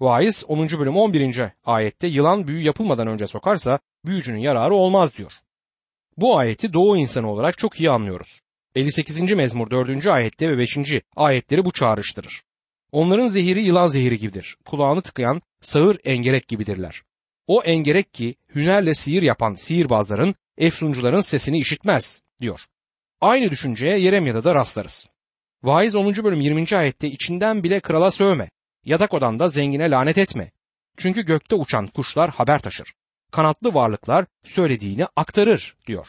Vaiz 0.00 0.44
10. 0.48 0.68
bölüm 0.68 0.96
11. 0.96 1.40
ayette 1.64 2.06
yılan 2.06 2.48
büyü 2.48 2.62
yapılmadan 2.62 3.06
önce 3.08 3.26
sokarsa 3.26 3.78
büyücünün 4.04 4.38
yararı 4.38 4.74
olmaz 4.74 5.16
diyor. 5.16 5.32
Bu 6.16 6.38
ayeti 6.38 6.72
doğu 6.72 6.96
insanı 6.96 7.30
olarak 7.30 7.58
çok 7.58 7.80
iyi 7.80 7.90
anlıyoruz. 7.90 8.40
58. 8.74 9.20
mezmur 9.20 9.70
4. 9.70 10.06
ayette 10.06 10.50
ve 10.50 10.58
5. 10.58 10.78
ayetleri 11.16 11.64
bu 11.64 11.72
çağrıştırır. 11.72 12.42
Onların 12.92 13.28
zehiri 13.28 13.62
yılan 13.62 13.88
zehiri 13.88 14.18
gibidir. 14.18 14.56
Kulağını 14.64 15.02
tıkayan 15.02 15.40
sağır 15.62 15.98
engerek 16.04 16.48
gibidirler. 16.48 17.02
O 17.46 17.62
engerek 17.62 18.14
ki 18.14 18.34
hünerle 18.54 18.94
sihir 18.94 19.22
yapan 19.22 19.54
sihirbazların, 19.54 20.34
efsuncuların 20.58 21.20
sesini 21.20 21.58
işitmez 21.58 22.22
diyor. 22.40 22.60
Aynı 23.20 23.50
düşünceye 23.50 23.98
Yeremya'da 23.98 24.44
da 24.44 24.54
rastlarız. 24.54 25.08
Vaiz 25.62 25.94
10. 25.94 26.24
bölüm 26.24 26.40
20. 26.40 26.76
ayette 26.76 27.08
içinden 27.08 27.62
bile 27.62 27.80
krala 27.80 28.10
sövme. 28.10 28.50
Yatak 28.84 29.14
odanda 29.14 29.48
zengine 29.48 29.90
lanet 29.90 30.18
etme. 30.18 30.50
Çünkü 30.96 31.24
gökte 31.24 31.54
uçan 31.54 31.86
kuşlar 31.86 32.30
haber 32.30 32.58
taşır. 32.58 32.94
Kanatlı 33.32 33.74
varlıklar 33.74 34.26
söylediğini 34.44 35.06
aktarır 35.16 35.76
diyor. 35.86 36.06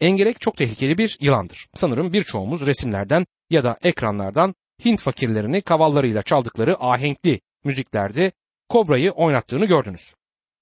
Engerek 0.00 0.40
çok 0.40 0.56
tehlikeli 0.56 0.98
bir 0.98 1.18
yılandır. 1.20 1.68
Sanırım 1.74 2.12
birçoğumuz 2.12 2.66
resimlerden 2.66 3.26
ya 3.50 3.64
da 3.64 3.76
ekranlardan 3.82 4.54
Hint 4.84 5.00
fakirlerini 5.00 5.62
kavallarıyla 5.62 6.22
çaldıkları 6.22 6.76
ahenkli 6.80 7.40
müziklerde 7.64 8.32
kobrayı 8.68 9.10
oynattığını 9.10 9.66
gördünüz. 9.66 10.14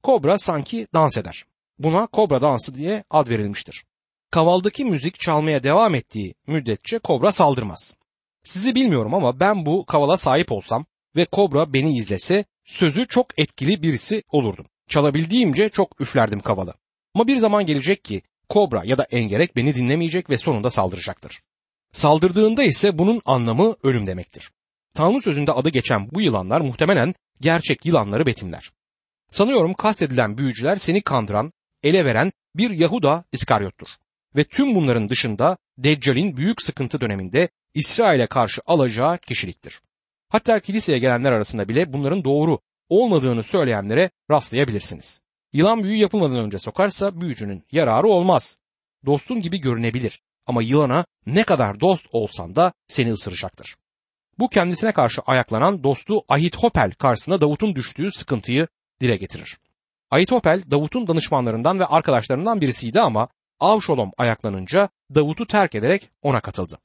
Kobra 0.02 0.38
sanki 0.38 0.86
dans 0.94 1.16
eder. 1.16 1.44
Buna 1.78 2.06
kobra 2.06 2.42
dansı 2.42 2.74
diye 2.74 3.04
ad 3.10 3.28
verilmiştir. 3.28 3.84
Kavaldaki 4.30 4.84
müzik 4.84 5.20
çalmaya 5.20 5.62
devam 5.62 5.94
ettiği 5.94 6.34
müddetçe 6.46 6.98
kobra 6.98 7.32
saldırmaz. 7.32 7.94
Sizi 8.44 8.74
bilmiyorum 8.74 9.14
ama 9.14 9.40
ben 9.40 9.66
bu 9.66 9.86
kavala 9.86 10.16
sahip 10.16 10.52
olsam 10.52 10.86
ve 11.16 11.24
kobra 11.24 11.72
beni 11.72 11.96
izlese 11.96 12.44
sözü 12.64 13.06
çok 13.08 13.38
etkili 13.38 13.82
birisi 13.82 14.22
olurdum. 14.28 14.66
Çalabildiğimce 14.88 15.68
çok 15.68 16.00
üflerdim 16.00 16.40
kavalı. 16.40 16.74
Ama 17.14 17.26
bir 17.26 17.36
zaman 17.36 17.66
gelecek 17.66 18.04
ki 18.04 18.22
kobra 18.48 18.82
ya 18.84 18.98
da 18.98 19.06
engerek 19.10 19.56
beni 19.56 19.74
dinlemeyecek 19.74 20.30
ve 20.30 20.38
sonunda 20.38 20.70
saldıracaktır. 20.70 21.42
Saldırdığında 21.92 22.62
ise 22.62 22.98
bunun 22.98 23.22
anlamı 23.24 23.76
ölüm 23.82 24.06
demektir. 24.06 24.50
Tanrı 24.94 25.20
sözünde 25.20 25.52
adı 25.52 25.68
geçen 25.68 26.10
bu 26.10 26.20
yılanlar 26.20 26.60
muhtemelen 26.60 27.14
gerçek 27.40 27.86
yılanları 27.86 28.26
betimler. 28.26 28.72
Sanıyorum 29.32 29.74
kastedilen 29.74 30.38
büyücüler 30.38 30.76
seni 30.76 31.02
kandıran, 31.02 31.52
ele 31.82 32.04
veren 32.04 32.32
bir 32.56 32.70
Yahuda 32.70 33.24
İskaryot'tur. 33.32 33.88
Ve 34.36 34.44
tüm 34.44 34.74
bunların 34.74 35.08
dışında 35.08 35.56
Deccal'in 35.78 36.36
büyük 36.36 36.62
sıkıntı 36.62 37.00
döneminde 37.00 37.48
İsrail'e 37.74 38.26
karşı 38.26 38.60
alacağı 38.66 39.18
kişiliktir. 39.18 39.80
Hatta 40.28 40.60
kiliseye 40.60 40.98
gelenler 40.98 41.32
arasında 41.32 41.68
bile 41.68 41.92
bunların 41.92 42.24
doğru 42.24 42.58
olmadığını 42.88 43.42
söyleyenlere 43.42 44.10
rastlayabilirsiniz. 44.30 45.20
Yılan 45.52 45.84
büyü 45.84 45.96
yapılmadan 45.96 46.36
önce 46.36 46.58
sokarsa 46.58 47.20
büyücünün 47.20 47.64
yararı 47.72 48.06
olmaz. 48.06 48.58
Dostun 49.06 49.42
gibi 49.42 49.60
görünebilir 49.60 50.22
ama 50.46 50.62
yılana 50.62 51.04
ne 51.26 51.42
kadar 51.42 51.80
dost 51.80 52.06
olsan 52.12 52.56
da 52.56 52.72
seni 52.88 53.12
ısıracaktır. 53.12 53.76
Bu 54.38 54.48
kendisine 54.48 54.92
karşı 54.92 55.22
ayaklanan 55.26 55.84
dostu 55.84 56.24
Ahithopel 56.28 56.90
karşısında 56.90 57.40
Davut'un 57.40 57.74
düştüğü 57.74 58.10
sıkıntıyı 58.12 58.68
dile 59.02 59.16
getirir. 59.16 59.58
Ahithopel 60.10 60.62
Davut'un 60.70 61.08
danışmanlarından 61.08 61.78
ve 61.78 61.86
arkadaşlarından 61.86 62.60
birisiydi 62.60 63.00
ama 63.00 63.28
Avşolom 63.60 64.10
ayaklanınca 64.18 64.88
Davut'u 65.14 65.46
terk 65.46 65.74
ederek 65.74 66.10
ona 66.22 66.40
katıldı. 66.40 66.78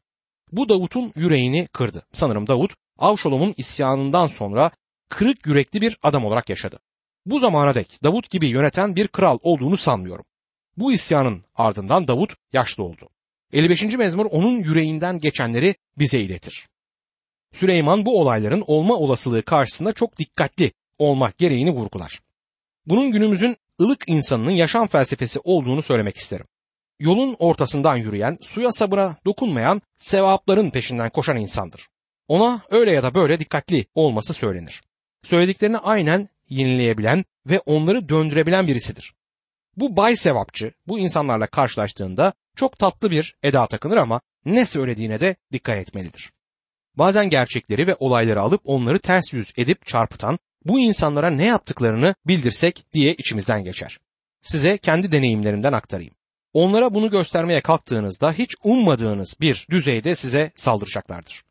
Bu 0.52 0.70
Davut'un 0.70 1.12
yüreğini 1.16 1.68
kırdı. 1.68 2.06
Sanırım 2.14 2.48
Davut 2.48 2.74
Avşolom'un 2.98 3.54
isyanından 3.58 4.28
sonra 4.28 4.72
kırık 5.10 5.48
yürekli 5.48 5.82
bir 5.82 5.98
adam 6.04 6.26
olarak 6.26 6.50
yaşadı. 6.50 6.80
Bu 7.26 7.40
zamana 7.40 7.76
dek 7.76 8.00
Davut 8.04 8.30
gibi 8.30 8.48
yöneten 8.48 8.96
bir 8.96 9.08
kral 9.08 9.38
olduğunu 9.42 9.78
sanmıyorum. 9.78 10.26
Bu 10.78 10.94
isyanın 10.94 11.44
ardından 11.56 12.08
Davut 12.08 12.36
yaşlı 12.54 12.84
oldu. 12.84 13.10
55. 13.54 13.84
mezmur 13.84 14.26
onun 14.26 14.58
yüreğinden 14.58 15.20
geçenleri 15.20 15.76
bize 15.98 16.20
iletir. 16.20 16.68
Süleyman 17.54 18.06
bu 18.06 18.22
olayların 18.22 18.64
olma 18.68 18.96
olasılığı 18.96 19.44
karşısında 19.44 19.94
çok 19.94 20.18
dikkatli 20.18 20.72
olmak 21.00 21.38
gereğini 21.38 21.72
vurgular. 21.72 22.22
Bunun 22.86 23.12
günümüzün 23.12 23.58
ılık 23.82 24.04
insanının 24.08 24.52
yaşam 24.52 24.88
felsefesi 24.88 25.40
olduğunu 25.44 25.82
söylemek 25.82 26.18
isterim. 26.18 26.46
Yolun 27.00 27.36
ortasından 27.40 27.98
yürüyen, 27.98 28.38
suya 28.42 28.72
sabıra 28.72 29.16
dokunmayan, 29.26 29.82
sevapların 29.98 30.70
peşinden 30.70 31.10
koşan 31.10 31.38
insandır. 31.38 31.88
Ona 32.28 32.62
öyle 32.70 32.92
ya 32.92 33.04
da 33.04 33.14
böyle 33.14 33.40
dikkatli 33.40 33.86
olması 33.96 34.34
söylenir. 34.34 34.84
Söylediklerini 35.24 35.78
aynen 35.78 36.30
yenileyebilen 36.50 37.26
ve 37.46 37.60
onları 37.60 38.10
döndürebilen 38.10 38.68
birisidir. 38.68 39.14
Bu 39.78 39.98
bay 39.98 40.16
sevapçı 40.16 40.72
bu 40.88 41.00
insanlarla 41.00 41.48
karşılaştığında 41.48 42.34
çok 42.56 42.80
tatlı 42.80 43.12
bir 43.12 43.36
eda 43.44 43.68
takınır 43.68 43.98
ama 43.98 44.22
ne 44.46 44.66
söylediğine 44.66 45.20
de 45.20 45.36
dikkat 45.52 45.78
etmelidir. 45.78 46.32
Bazen 46.96 47.30
gerçekleri 47.30 47.88
ve 47.88 47.96
olayları 48.00 48.42
alıp 48.42 48.62
onları 48.64 49.00
ters 49.00 49.34
yüz 49.34 49.54
edip 49.58 49.86
çarpıtan 49.86 50.40
bu 50.68 50.80
insanlara 50.80 51.30
ne 51.30 51.46
yaptıklarını 51.46 52.16
bildirsek 52.28 52.86
diye 52.94 53.14
içimizden 53.14 53.64
geçer. 53.64 54.00
Size 54.42 54.78
kendi 54.78 55.12
deneyimlerimden 55.12 55.74
aktarayım. 55.74 56.14
Onlara 56.54 56.94
bunu 56.94 57.10
göstermeye 57.10 57.62
kalktığınızda 57.62 58.32
hiç 58.32 58.56
ummadığınız 58.64 59.36
bir 59.42 59.68
düzeyde 59.70 60.16
size 60.16 60.52
saldıracaklardır. 60.56 61.44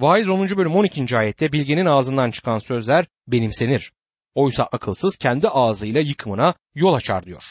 Vaiz 0.00 0.28
10. 0.28 0.48
bölüm 0.48 0.76
12. 0.76 1.16
ayette 1.16 1.52
bilginin 1.52 1.86
ağzından 1.86 2.30
çıkan 2.30 2.58
sözler 2.58 3.06
benimsenir. 3.28 3.92
Oysa 4.34 4.68
akılsız 4.72 5.16
kendi 5.16 5.48
ağzıyla 5.48 6.00
yıkımına 6.00 6.54
yol 6.74 6.94
açar 6.94 7.26
diyor. 7.26 7.42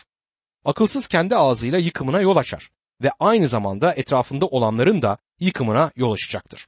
Akılsız 0.66 1.08
kendi 1.08 1.36
ağzıyla 1.36 1.78
yıkımına 1.78 2.22
yol 2.22 2.38
açar 2.38 2.70
ve 3.04 3.10
aynı 3.20 3.48
zamanda 3.48 3.94
etrafında 3.94 4.46
olanların 4.46 5.01
da 5.01 5.18
yıkımına 5.39 5.92
yol 5.96 6.12
açacaktır. 6.12 6.68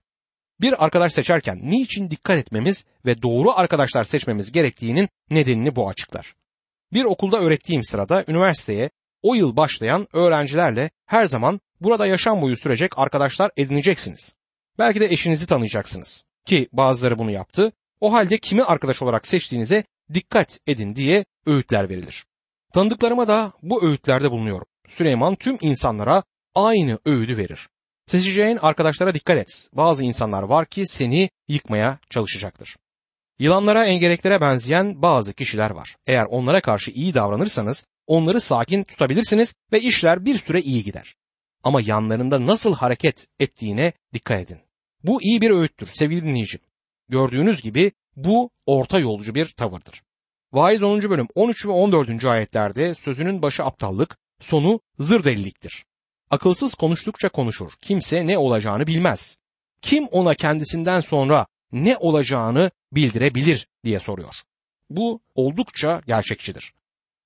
Bir 0.62 0.86
arkadaş 0.86 1.14
seçerken 1.14 1.60
niçin 1.64 2.10
dikkat 2.10 2.38
etmemiz 2.38 2.86
ve 3.06 3.22
doğru 3.22 3.52
arkadaşlar 3.52 4.04
seçmemiz 4.04 4.52
gerektiğinin 4.52 5.10
nedenini 5.30 5.76
bu 5.76 5.90
açıklar. 5.90 6.36
Bir 6.94 7.04
okulda 7.04 7.40
öğrettiğim 7.40 7.84
sırada 7.84 8.26
üniversiteye 8.28 8.90
o 9.22 9.36
yıl 9.36 9.56
başlayan 9.56 10.08
öğrencilerle 10.14 10.90
her 11.06 11.26
zaman 11.26 11.62
burada 11.82 12.06
yaşam 12.06 12.42
boyu 12.42 12.58
sürecek 12.58 13.00
arkadaşlar 13.00 13.52
edineceksiniz. 13.58 14.36
Belki 14.80 15.00
de 15.00 15.06
eşinizi 15.06 15.48
tanıyacaksınız. 15.48 16.26
Ki 16.46 16.70
bazıları 16.74 17.20
bunu 17.20 17.32
yaptı. 17.32 17.72
O 18.00 18.14
halde 18.14 18.38
kimi 18.38 18.64
arkadaş 18.64 19.02
olarak 19.02 19.28
seçtiğinize 19.28 19.84
dikkat 20.14 20.60
edin 20.68 20.96
diye 20.96 21.26
öğütler 21.46 21.90
verilir. 21.90 22.26
Tanıdıklarıma 22.74 23.28
da 23.28 23.52
bu 23.64 23.86
öğütlerde 23.86 24.32
bulunuyorum. 24.32 24.68
Süleyman 24.90 25.36
tüm 25.36 25.58
insanlara 25.62 26.24
aynı 26.56 27.00
öğüdü 27.06 27.38
verir. 27.38 27.70
Seçeceğin 28.12 28.58
arkadaşlara 28.62 29.14
dikkat 29.14 29.38
et. 29.38 29.70
Bazı 29.74 30.04
insanlar 30.04 30.44
var 30.44 30.66
ki 30.66 30.88
seni 30.88 31.30
yıkmaya 31.48 32.00
çalışacaktır. 32.10 32.76
Yılanlara, 33.40 33.86
engeleklere 33.86 34.42
benzeyen 34.42 35.02
bazı 35.02 35.34
kişiler 35.34 35.72
var. 35.72 35.96
Eğer 36.08 36.26
onlara 36.26 36.62
karşı 36.62 36.92
iyi 36.92 37.14
davranırsanız 37.14 37.86
onları 38.08 38.42
sakin 38.42 38.84
tutabilirsiniz 38.84 39.54
ve 39.74 39.82
işler 39.82 40.26
bir 40.26 40.38
süre 40.38 40.62
iyi 40.62 40.84
gider. 40.84 41.16
Ama 41.64 41.82
yanlarında 41.82 42.46
nasıl 42.46 42.76
hareket 42.76 43.28
ettiğine 43.40 43.94
dikkat 44.14 44.42
edin. 44.42 44.60
Bu 45.04 45.22
iyi 45.22 45.42
bir 45.42 45.52
öğüttür 45.52 45.88
sevgili 45.88 46.24
dinleyicim. 46.24 46.60
Gördüğünüz 47.10 47.62
gibi 47.62 47.92
bu 48.16 48.50
orta 48.66 49.00
yolcu 49.00 49.36
bir 49.36 49.46
tavırdır. 49.46 50.04
Vaiz 50.54 50.84
10. 50.84 51.02
bölüm 51.02 51.28
13 51.36 51.66
ve 51.66 51.72
14. 51.72 52.26
ayetlerde 52.26 52.94
sözünün 52.94 53.42
başı 53.42 53.64
aptallık, 53.64 54.18
sonu 54.40 54.80
zır 55.00 55.24
deliliktir. 55.24 55.86
Akılsız 56.32 56.76
konuştukça 56.76 57.30
konuşur. 57.30 57.72
Kimse 57.82 58.28
ne 58.28 58.38
olacağını 58.38 58.88
bilmez. 58.88 59.38
Kim 59.82 60.08
ona 60.08 60.36
kendisinden 60.36 61.00
sonra 61.00 61.48
ne 61.72 61.98
olacağını 61.98 62.72
bildirebilir 62.92 63.68
diye 63.84 64.00
soruyor. 64.00 64.36
Bu 64.90 65.22
oldukça 65.36 66.02
gerçekçidir. 66.08 66.74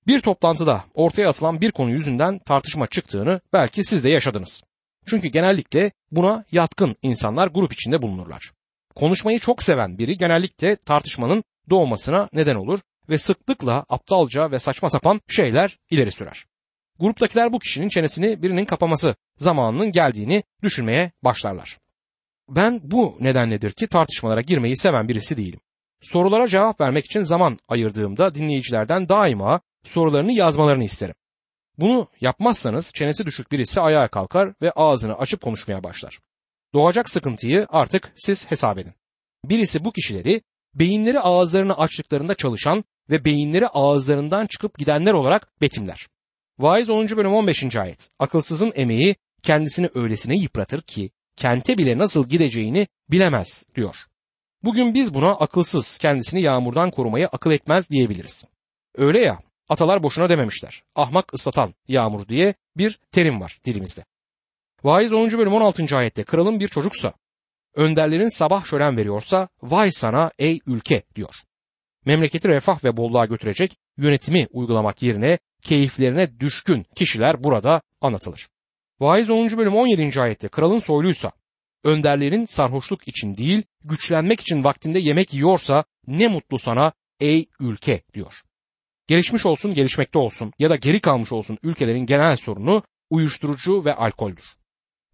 Bir 0.06 0.20
toplantıda 0.20 0.84
ortaya 0.94 1.28
atılan 1.28 1.60
bir 1.60 1.70
konu 1.70 1.90
yüzünden 1.90 2.38
tartışma 2.38 2.86
çıktığını 2.86 3.40
belki 3.52 3.84
siz 3.84 4.04
de 4.04 4.08
yaşadınız. 4.08 4.62
Çünkü 5.06 5.28
genellikle 5.28 5.90
buna 6.10 6.44
yatkın 6.52 6.96
insanlar 7.02 7.48
grup 7.48 7.72
içinde 7.72 8.02
bulunurlar. 8.02 8.52
Konuşmayı 8.94 9.38
çok 9.38 9.62
seven 9.62 9.98
biri 9.98 10.18
genellikle 10.18 10.76
tartışmanın 10.76 11.44
doğmasına 11.70 12.28
neden 12.32 12.56
olur 12.56 12.80
ve 13.08 13.18
sıklıkla 13.18 13.84
aptalca 13.88 14.50
ve 14.50 14.58
saçma 14.58 14.90
sapan 14.90 15.20
şeyler 15.28 15.78
ileri 15.90 16.10
sürer. 16.10 16.46
Gruptakiler 17.00 17.52
bu 17.52 17.58
kişinin 17.58 17.88
çenesini 17.88 18.42
birinin 18.42 18.64
kapaması 18.64 19.14
zamanının 19.38 19.92
geldiğini 19.92 20.42
düşünmeye 20.62 21.12
başlarlar. 21.24 21.78
Ben 22.48 22.80
bu 22.84 23.16
nedenledir 23.20 23.72
ki 23.72 23.86
tartışmalara 23.86 24.40
girmeyi 24.40 24.76
seven 24.76 25.08
birisi 25.08 25.36
değilim. 25.36 25.60
Sorulara 26.02 26.48
cevap 26.48 26.80
vermek 26.80 27.04
için 27.04 27.22
zaman 27.22 27.58
ayırdığımda 27.68 28.34
dinleyicilerden 28.34 29.08
daima 29.08 29.60
sorularını 29.84 30.32
yazmalarını 30.32 30.84
isterim. 30.84 31.14
Bunu 31.78 32.08
yapmazsanız 32.20 32.92
çenesi 32.94 33.26
düşük 33.26 33.52
birisi 33.52 33.80
ayağa 33.80 34.08
kalkar 34.08 34.54
ve 34.62 34.70
ağzını 34.70 35.18
açıp 35.18 35.40
konuşmaya 35.40 35.84
başlar. 35.84 36.18
Doğacak 36.74 37.08
sıkıntıyı 37.08 37.66
artık 37.70 38.12
siz 38.16 38.50
hesap 38.50 38.78
edin. 38.78 38.92
Birisi 39.44 39.84
bu 39.84 39.92
kişileri 39.92 40.42
beyinleri 40.74 41.20
ağızlarını 41.20 41.78
açtıklarında 41.78 42.34
çalışan 42.34 42.84
ve 43.10 43.24
beyinleri 43.24 43.68
ağızlarından 43.68 44.46
çıkıp 44.46 44.78
gidenler 44.78 45.12
olarak 45.12 45.60
betimler. 45.60 46.06
Vaiz 46.58 46.90
10. 46.90 47.08
bölüm 47.08 47.32
15. 47.32 47.76
ayet. 47.76 48.10
Akılsızın 48.18 48.72
emeği 48.74 49.16
kendisini 49.42 49.90
öylesine 49.94 50.36
yıpratır 50.36 50.82
ki 50.82 51.10
kente 51.36 51.78
bile 51.78 51.98
nasıl 51.98 52.28
gideceğini 52.28 52.88
bilemez 53.10 53.66
diyor. 53.74 53.96
Bugün 54.62 54.94
biz 54.94 55.14
buna 55.14 55.30
akılsız 55.30 55.98
kendisini 55.98 56.42
yağmurdan 56.42 56.90
korumayı 56.90 57.26
akıl 57.26 57.50
etmez 57.50 57.90
diyebiliriz. 57.90 58.44
Öyle 58.94 59.20
ya 59.20 59.38
atalar 59.68 60.02
boşuna 60.02 60.28
dememişler. 60.28 60.82
Ahmak 60.94 61.34
ıslatan 61.34 61.74
yağmur 61.88 62.28
diye 62.28 62.54
bir 62.76 63.00
terim 63.12 63.40
var 63.40 63.58
dilimizde. 63.64 64.04
Vaiz 64.84 65.12
10. 65.12 65.30
bölüm 65.30 65.52
16. 65.52 65.96
ayette 65.96 66.24
kralın 66.24 66.60
bir 66.60 66.68
çocuksa, 66.68 67.12
önderlerin 67.74 68.38
sabah 68.38 68.64
şölen 68.64 68.96
veriyorsa 68.96 69.48
vay 69.62 69.90
sana 69.92 70.30
ey 70.38 70.60
ülke 70.66 71.02
diyor. 71.14 71.34
Memleketi 72.04 72.48
refah 72.48 72.84
ve 72.84 72.96
bolluğa 72.96 73.26
götürecek 73.26 73.76
yönetimi 73.96 74.46
uygulamak 74.50 75.02
yerine 75.02 75.38
keyiflerine 75.66 76.40
düşkün 76.40 76.86
kişiler 76.96 77.44
burada 77.44 77.82
anlatılır. 78.00 78.48
Vaiz 79.00 79.30
10. 79.30 79.58
bölüm 79.58 79.74
17. 79.74 80.20
ayette 80.20 80.48
kralın 80.48 80.80
soyluysa, 80.80 81.32
önderlerin 81.84 82.44
sarhoşluk 82.44 83.08
için 83.08 83.36
değil, 83.36 83.62
güçlenmek 83.84 84.40
için 84.40 84.64
vaktinde 84.64 84.98
yemek 84.98 85.34
yiyorsa 85.34 85.84
ne 86.06 86.28
mutlu 86.28 86.58
sana 86.58 86.92
ey 87.20 87.46
ülke 87.60 88.02
diyor. 88.14 88.34
Gelişmiş 89.06 89.46
olsun, 89.46 89.74
gelişmekte 89.74 90.18
olsun 90.18 90.52
ya 90.58 90.70
da 90.70 90.76
geri 90.76 91.00
kalmış 91.00 91.32
olsun 91.32 91.58
ülkelerin 91.62 92.06
genel 92.06 92.36
sorunu 92.36 92.82
uyuşturucu 93.10 93.84
ve 93.84 93.94
alkoldür. 93.94 94.44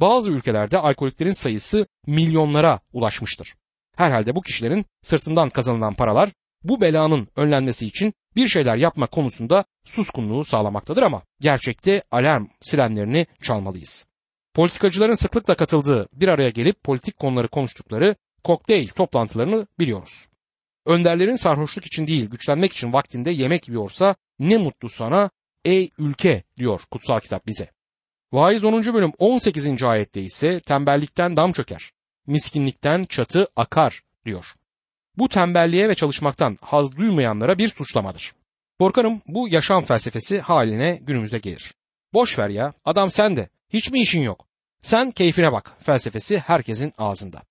Bazı 0.00 0.30
ülkelerde 0.30 0.78
alkoliklerin 0.78 1.32
sayısı 1.32 1.86
milyonlara 2.06 2.80
ulaşmıştır. 2.92 3.54
Herhalde 3.96 4.34
bu 4.34 4.42
kişilerin 4.42 4.86
sırtından 5.02 5.48
kazanılan 5.48 5.94
paralar 5.94 6.30
bu 6.64 6.80
belanın 6.80 7.28
önlenmesi 7.36 7.86
için 7.86 8.14
bir 8.36 8.48
şeyler 8.48 8.76
yapma 8.76 9.06
konusunda 9.06 9.64
suskunluğu 9.84 10.44
sağlamaktadır 10.44 11.02
ama 11.02 11.22
gerçekte 11.40 12.02
alarm 12.10 12.46
sirenlerini 12.60 13.26
çalmalıyız. 13.42 14.06
Politikacıların 14.54 15.14
sıklıkla 15.14 15.54
katıldığı 15.54 16.08
bir 16.12 16.28
araya 16.28 16.50
gelip 16.50 16.84
politik 16.84 17.16
konuları 17.16 17.48
konuştukları 17.48 18.16
kokteyl 18.44 18.88
toplantılarını 18.88 19.66
biliyoruz. 19.78 20.26
Önderlerin 20.86 21.36
sarhoşluk 21.36 21.86
için 21.86 22.06
değil 22.06 22.30
güçlenmek 22.30 22.72
için 22.72 22.92
vaktinde 22.92 23.30
yemek 23.30 23.68
yiyorsa 23.68 24.14
ne 24.38 24.56
mutlu 24.56 24.88
sana 24.88 25.30
ey 25.64 25.90
ülke 25.98 26.42
diyor 26.56 26.80
kutsal 26.90 27.20
kitap 27.20 27.46
bize. 27.46 27.70
Vaiz 28.32 28.64
10. 28.64 28.94
bölüm 28.94 29.12
18. 29.18 29.82
ayette 29.82 30.22
ise 30.22 30.60
tembellikten 30.60 31.36
dam 31.36 31.52
çöker, 31.52 31.92
miskinlikten 32.26 33.04
çatı 33.04 33.48
akar 33.56 34.02
diyor. 34.24 34.46
Bu 35.18 35.28
tembelliğe 35.28 35.88
ve 35.88 35.94
çalışmaktan 35.94 36.58
haz 36.60 36.96
duymayanlara 36.96 37.58
bir 37.58 37.68
suçlamadır. 37.68 38.32
Korkarım 38.78 39.22
bu 39.26 39.48
yaşam 39.48 39.84
felsefesi 39.84 40.40
haline 40.40 40.98
günümüzde 41.02 41.38
gelir. 41.38 41.74
Boş 42.12 42.38
ver 42.38 42.48
ya 42.48 42.72
adam 42.84 43.10
sen 43.10 43.36
de 43.36 43.48
hiç 43.72 43.90
mi 43.90 44.00
işin 44.00 44.20
yok? 44.20 44.46
Sen 44.82 45.10
keyfine 45.10 45.52
bak 45.52 45.76
felsefesi 45.80 46.38
herkesin 46.38 46.92
ağzında. 46.98 47.42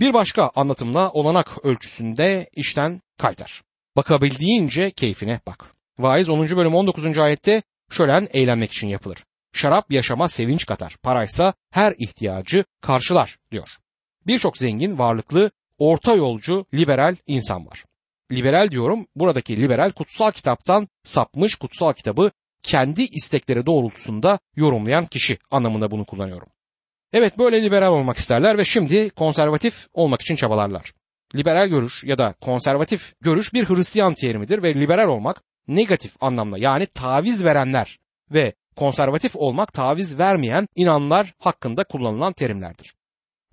Bir 0.00 0.14
başka 0.14 0.50
anlatımla 0.54 1.10
olanak 1.10 1.64
ölçüsünde 1.64 2.50
işten 2.56 3.00
kaytar. 3.18 3.62
Bakabildiğince 3.96 4.90
keyfine 4.90 5.40
bak. 5.46 5.64
Vaiz 5.98 6.28
10. 6.28 6.56
bölüm 6.56 6.74
19. 6.74 7.18
ayette 7.18 7.62
şölen 7.90 8.28
eğlenmek 8.32 8.72
için 8.72 8.86
yapılır. 8.86 9.24
Şarap 9.52 9.92
yaşama 9.92 10.28
sevinç 10.28 10.66
katar, 10.66 10.96
paraysa 11.02 11.54
her 11.70 11.94
ihtiyacı 11.98 12.64
karşılar 12.80 13.38
diyor. 13.52 13.68
Birçok 14.26 14.58
zengin, 14.58 14.98
varlıklı, 14.98 15.50
orta 15.82 16.14
yolcu, 16.14 16.66
liberal 16.74 17.16
insan 17.26 17.66
var. 17.66 17.84
Liberal 18.32 18.70
diyorum, 18.70 19.06
buradaki 19.16 19.56
liberal 19.56 19.92
kutsal 19.92 20.30
kitaptan 20.30 20.88
sapmış 21.04 21.54
kutsal 21.54 21.92
kitabı 21.92 22.30
kendi 22.62 23.02
istekleri 23.02 23.66
doğrultusunda 23.66 24.38
yorumlayan 24.56 25.06
kişi 25.06 25.38
anlamında 25.50 25.90
bunu 25.90 26.04
kullanıyorum. 26.04 26.48
Evet 27.12 27.38
böyle 27.38 27.62
liberal 27.62 27.92
olmak 27.92 28.16
isterler 28.16 28.58
ve 28.58 28.64
şimdi 28.64 29.10
konservatif 29.10 29.88
olmak 29.92 30.20
için 30.20 30.36
çabalarlar. 30.36 30.92
Liberal 31.34 31.68
görüş 31.68 32.04
ya 32.04 32.18
da 32.18 32.34
konservatif 32.40 33.14
görüş 33.20 33.54
bir 33.54 33.68
Hristiyan 33.68 34.14
terimidir 34.14 34.62
ve 34.62 34.74
liberal 34.74 35.08
olmak 35.08 35.42
negatif 35.68 36.12
anlamda 36.20 36.58
yani 36.58 36.86
taviz 36.86 37.44
verenler 37.44 37.98
ve 38.30 38.52
konservatif 38.76 39.36
olmak 39.36 39.72
taviz 39.72 40.18
vermeyen 40.18 40.68
inanlar 40.76 41.34
hakkında 41.38 41.84
kullanılan 41.84 42.32
terimlerdir. 42.32 42.94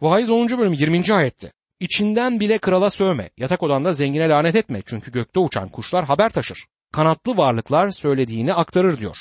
Vaiz 0.01 0.29
10. 0.29 0.49
bölüm 0.49 0.73
20. 0.73 1.13
ayette 1.13 1.51
İçinden 1.79 2.39
bile 2.39 2.57
krala 2.57 2.89
sövme, 2.89 3.29
yatak 3.37 3.63
odanda 3.63 3.93
zengine 3.93 4.29
lanet 4.29 4.55
etme 4.55 4.81
çünkü 4.85 5.11
gökte 5.11 5.39
uçan 5.39 5.69
kuşlar 5.69 6.05
haber 6.05 6.29
taşır. 6.29 6.65
Kanatlı 6.91 7.37
varlıklar 7.37 7.89
söylediğini 7.89 8.53
aktarır 8.53 8.99
diyor. 8.99 9.17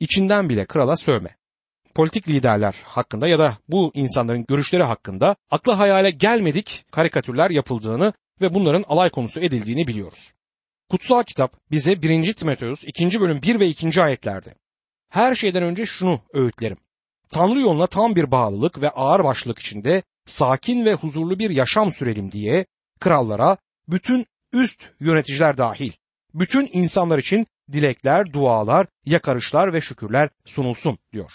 İçinden 0.00 0.48
bile 0.48 0.64
krala 0.64 0.96
sövme. 0.96 1.36
Politik 1.94 2.28
liderler 2.28 2.74
hakkında 2.84 3.28
ya 3.28 3.38
da 3.38 3.58
bu 3.68 3.92
insanların 3.94 4.44
görüşleri 4.48 4.82
hakkında 4.82 5.36
akla 5.50 5.78
hayale 5.78 6.10
gelmedik 6.10 6.84
karikatürler 6.92 7.50
yapıldığını 7.50 8.12
ve 8.40 8.54
bunların 8.54 8.84
alay 8.88 9.10
konusu 9.10 9.40
edildiğini 9.40 9.86
biliyoruz. 9.86 10.32
Kutsal 10.90 11.22
kitap 11.22 11.70
bize 11.70 12.02
1. 12.02 12.32
Timoteus 12.32 12.84
2. 12.84 13.20
bölüm 13.20 13.42
1 13.42 13.60
ve 13.60 13.68
2. 13.68 14.02
ayetlerde 14.02 14.54
her 15.08 15.34
şeyden 15.34 15.62
önce 15.62 15.86
şunu 15.86 16.20
öğütlerim. 16.32 16.76
Tanrı 17.30 17.60
yoluna 17.60 17.86
tam 17.86 18.16
bir 18.16 18.30
bağlılık 18.30 18.80
ve 18.80 18.90
ağır 18.90 19.24
başlılık 19.24 19.58
içinde 19.58 20.02
sakin 20.28 20.84
ve 20.84 20.94
huzurlu 20.94 21.38
bir 21.38 21.50
yaşam 21.50 21.92
sürelim 21.92 22.32
diye 22.32 22.66
krallara, 23.00 23.56
bütün 23.88 24.26
üst 24.52 24.90
yöneticiler 25.00 25.58
dahil, 25.58 25.92
bütün 26.34 26.68
insanlar 26.72 27.18
için 27.18 27.46
dilekler, 27.72 28.32
dualar, 28.32 28.86
yakarışlar 29.06 29.72
ve 29.72 29.80
şükürler 29.80 30.28
sunulsun 30.46 30.98
diyor. 31.12 31.32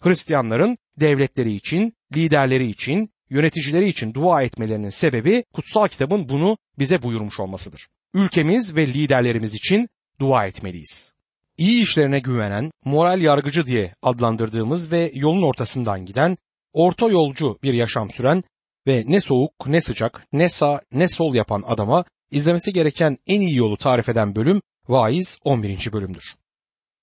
Hristiyanların 0.00 0.76
devletleri 1.00 1.52
için, 1.52 1.92
liderleri 2.16 2.66
için, 2.66 3.10
yöneticileri 3.30 3.88
için 3.88 4.14
dua 4.14 4.42
etmelerinin 4.42 4.90
sebebi 4.90 5.44
kutsal 5.52 5.88
kitabın 5.88 6.28
bunu 6.28 6.58
bize 6.78 7.02
buyurmuş 7.02 7.40
olmasıdır. 7.40 7.88
Ülkemiz 8.14 8.76
ve 8.76 8.86
liderlerimiz 8.86 9.54
için 9.54 9.88
dua 10.20 10.46
etmeliyiz 10.46 11.12
iyi 11.60 11.82
işlerine 11.82 12.18
güvenen, 12.18 12.70
moral 12.84 13.20
yargıcı 13.20 13.66
diye 13.66 13.94
adlandırdığımız 14.02 14.92
ve 14.92 15.10
yolun 15.14 15.42
ortasından 15.42 16.06
giden, 16.06 16.36
orta 16.72 17.08
yolcu 17.08 17.58
bir 17.62 17.74
yaşam 17.74 18.10
süren 18.10 18.42
ve 18.86 19.04
ne 19.06 19.20
soğuk, 19.20 19.66
ne 19.66 19.80
sıcak, 19.80 20.26
ne 20.32 20.48
sağ, 20.48 20.80
ne 20.92 21.08
sol 21.08 21.34
yapan 21.34 21.62
adama 21.66 22.04
izlemesi 22.30 22.72
gereken 22.72 23.16
en 23.26 23.40
iyi 23.40 23.56
yolu 23.56 23.76
tarif 23.76 24.08
eden 24.08 24.34
bölüm 24.34 24.62
Vaiz 24.88 25.38
11. 25.44 25.92
bölümdür. 25.92 26.34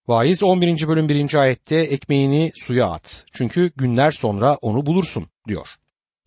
Vaiz 0.07 0.43
11. 0.43 0.87
bölüm 0.87 1.09
1. 1.09 1.33
ayette 1.33 1.75
ekmeğini 1.75 2.51
suya 2.55 2.89
at. 2.89 3.25
Çünkü 3.33 3.71
günler 3.75 4.11
sonra 4.11 4.55
onu 4.55 4.85
bulursun 4.85 5.27
diyor. 5.47 5.67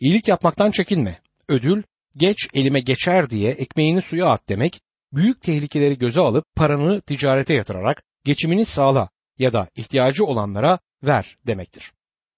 İyilik 0.00 0.28
yapmaktan 0.28 0.70
çekinme. 0.70 1.18
Ödül 1.48 1.82
geç 2.16 2.48
elime 2.54 2.80
geçer 2.80 3.30
diye 3.30 3.50
ekmeğini 3.50 4.02
suya 4.02 4.26
at 4.26 4.48
demek 4.48 4.80
büyük 5.12 5.42
tehlikeleri 5.42 5.98
göze 5.98 6.20
alıp 6.20 6.44
paranı 6.56 7.00
ticarete 7.00 7.54
yatırarak 7.54 8.02
geçimini 8.24 8.64
sağla 8.64 9.08
ya 9.38 9.52
da 9.52 9.68
ihtiyacı 9.76 10.24
olanlara 10.24 10.78
ver 11.02 11.36
demektir. 11.46 11.92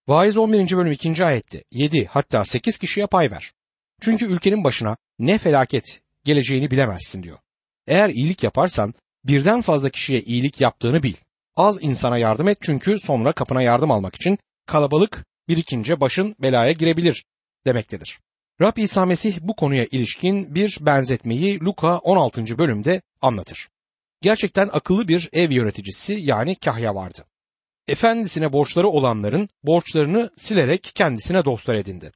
Vaiz 0.09 0.37
11. 0.37 0.77
bölüm 0.77 0.93
2. 0.93 1.25
ayette 1.25 1.65
7 1.71 2.07
hatta 2.07 2.45
8 2.45 2.79
kişiye 2.79 3.07
pay 3.07 3.31
ver. 3.31 3.53
Çünkü 4.01 4.25
ülkenin 4.25 4.65
başına 4.65 4.97
ne 5.19 5.39
felaket 5.39 6.01
geleceğini 6.25 6.71
bilemezsin 6.71 7.23
diyor. 7.23 7.39
Eğer 7.87 8.11
iyilik 8.11 8.43
yaparsan 8.43 8.95
birden 9.25 9.61
fazla 9.61 9.91
kişiye 9.91 10.21
iyilik 10.21 10.61
yaptığını 10.61 11.03
bil. 11.03 11.15
Az 11.57 11.79
insana 11.83 12.19
yardım 12.19 12.49
et 12.49 12.59
çünkü 12.61 12.99
sonra 12.99 13.33
kapına 13.33 13.63
yardım 13.63 13.91
almak 13.91 14.15
için 14.15 14.39
kalabalık 14.67 15.27
birikince 15.49 16.01
başın 16.01 16.37
belaya 16.39 16.73
girebilir 16.73 17.25
demektedir. 17.67 18.21
Rab 18.61 18.77
İsa 18.77 19.07
Mesih 19.07 19.39
bu 19.41 19.57
konuya 19.57 19.87
ilişkin 19.91 20.55
bir 20.55 20.79
benzetmeyi 20.81 21.61
Luka 21.61 21.99
16. 21.99 22.59
bölümde 22.59 23.03
anlatır 23.21 23.69
gerçekten 24.23 24.71
akıllı 24.73 25.09
bir 25.09 25.29
ev 25.33 25.51
yöneticisi 25.51 26.13
yani 26.13 26.57
kahya 26.57 26.95
vardı. 26.95 27.25
Efendisine 27.89 28.53
borçları 28.53 28.89
olanların 28.89 29.49
borçlarını 29.63 30.31
silerek 30.37 30.91
kendisine 30.95 31.45
dostlar 31.45 31.75
edindi. 31.75 32.13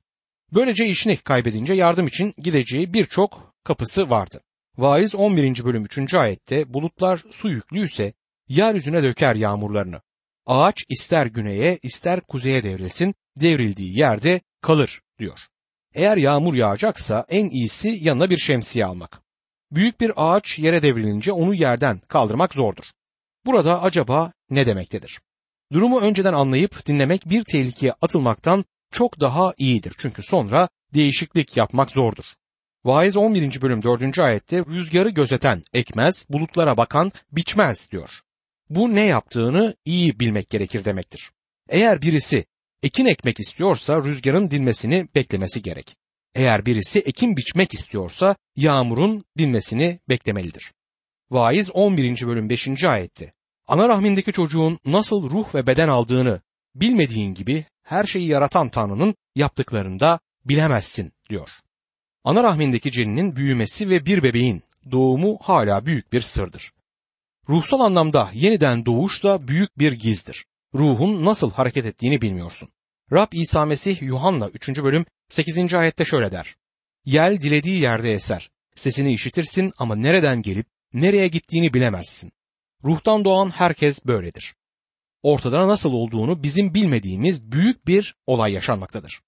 Böylece 0.54 0.86
işini 0.86 1.16
kaybedince 1.16 1.72
yardım 1.72 2.06
için 2.06 2.34
gideceği 2.38 2.94
birçok 2.94 3.54
kapısı 3.64 4.10
vardı. 4.10 4.40
Vaiz 4.76 5.14
11. 5.14 5.64
bölüm 5.64 5.84
3. 5.84 6.14
ayette 6.14 6.74
bulutlar 6.74 7.22
su 7.30 7.48
yüklüyse 7.48 8.12
yeryüzüne 8.48 9.02
döker 9.02 9.34
yağmurlarını. 9.34 10.00
Ağaç 10.46 10.84
ister 10.88 11.26
güneye 11.26 11.78
ister 11.82 12.20
kuzeye 12.20 12.64
devrilsin, 12.64 13.14
devrildiği 13.36 13.98
yerde 13.98 14.40
kalır 14.60 15.00
diyor. 15.18 15.38
Eğer 15.94 16.16
yağmur 16.16 16.54
yağacaksa 16.54 17.26
en 17.28 17.50
iyisi 17.50 17.98
yanına 18.00 18.30
bir 18.30 18.38
şemsiye 18.38 18.84
almak. 18.84 19.22
Büyük 19.70 20.00
bir 20.00 20.12
ağaç 20.16 20.58
yere 20.58 20.82
devrilince 20.82 21.32
onu 21.32 21.54
yerden 21.54 21.98
kaldırmak 22.08 22.54
zordur. 22.54 22.84
Burada 23.46 23.82
acaba 23.82 24.32
ne 24.50 24.66
demektedir? 24.66 25.20
Durumu 25.72 26.00
önceden 26.00 26.32
anlayıp 26.32 26.86
dinlemek 26.86 27.30
bir 27.30 27.44
tehlikeye 27.44 27.92
atılmaktan 28.00 28.64
çok 28.92 29.20
daha 29.20 29.54
iyidir. 29.58 29.94
Çünkü 29.98 30.22
sonra 30.22 30.68
değişiklik 30.94 31.56
yapmak 31.56 31.90
zordur. 31.90 32.24
Vaiz 32.84 33.16
11. 33.16 33.62
bölüm 33.62 33.82
4. 33.82 34.18
ayette 34.18 34.64
rüzgarı 34.64 35.10
gözeten 35.10 35.62
ekmez, 35.72 36.26
bulutlara 36.30 36.76
bakan 36.76 37.12
biçmez 37.32 37.90
diyor. 37.90 38.20
Bu 38.70 38.94
ne 38.94 39.04
yaptığını 39.06 39.76
iyi 39.84 40.20
bilmek 40.20 40.50
gerekir 40.50 40.84
demektir. 40.84 41.30
Eğer 41.68 42.02
birisi 42.02 42.44
ekin 42.82 43.06
ekmek 43.06 43.40
istiyorsa 43.40 44.04
rüzgarın 44.04 44.50
dinmesini 44.50 45.08
beklemesi 45.14 45.62
gerek. 45.62 45.96
Eğer 46.34 46.66
birisi 46.66 46.98
ekin 46.98 47.36
biçmek 47.36 47.74
istiyorsa 47.74 48.36
yağmurun 48.56 49.24
dinmesini 49.38 50.00
beklemelidir. 50.08 50.72
Vaiz 51.30 51.70
11. 51.70 52.26
bölüm 52.26 52.50
5. 52.50 52.84
ayette 52.84 53.32
Ana 53.68 53.88
rahmindeki 53.88 54.32
çocuğun 54.32 54.78
nasıl 54.86 55.30
ruh 55.30 55.54
ve 55.54 55.66
beden 55.66 55.88
aldığını 55.88 56.40
bilmediğin 56.74 57.34
gibi 57.34 57.64
her 57.82 58.04
şeyi 58.04 58.28
yaratan 58.28 58.68
Tanrı'nın 58.68 59.14
yaptıklarında 59.34 60.20
bilemezsin 60.44 61.12
diyor. 61.30 61.50
Ana 62.24 62.42
rahmindeki 62.42 62.90
ceninin 62.90 63.36
büyümesi 63.36 63.90
ve 63.90 64.06
bir 64.06 64.22
bebeğin 64.22 64.62
doğumu 64.90 65.38
hala 65.42 65.86
büyük 65.86 66.12
bir 66.12 66.20
sırdır. 66.20 66.72
Ruhsal 67.48 67.80
anlamda 67.80 68.30
yeniden 68.34 68.86
doğuş 68.86 69.24
da 69.24 69.48
büyük 69.48 69.78
bir 69.78 69.92
gizdir. 69.92 70.46
Ruhun 70.74 71.24
nasıl 71.24 71.50
hareket 71.50 71.86
ettiğini 71.86 72.22
bilmiyorsun. 72.22 72.68
Rab 73.12 73.32
İsa 73.32 73.64
Mesih 73.64 74.02
Yuhanna 74.02 74.48
3. 74.48 74.68
bölüm 74.68 75.06
8. 75.28 75.74
ayette 75.74 76.04
şöyle 76.04 76.32
der. 76.32 76.56
Yel 77.04 77.40
dilediği 77.40 77.80
yerde 77.80 78.14
eser. 78.14 78.50
Sesini 78.76 79.12
işitirsin 79.12 79.72
ama 79.78 79.96
nereden 79.96 80.42
gelip 80.42 80.66
nereye 80.92 81.28
gittiğini 81.28 81.74
bilemezsin. 81.74 82.32
Ruhtan 82.84 83.24
doğan 83.24 83.50
herkes 83.50 84.06
böyledir. 84.06 84.54
Ortada 85.22 85.68
nasıl 85.68 85.92
olduğunu 85.92 86.42
bizim 86.42 86.74
bilmediğimiz 86.74 87.52
büyük 87.52 87.86
bir 87.86 88.16
olay 88.26 88.52
yaşanmaktadır. 88.52 89.20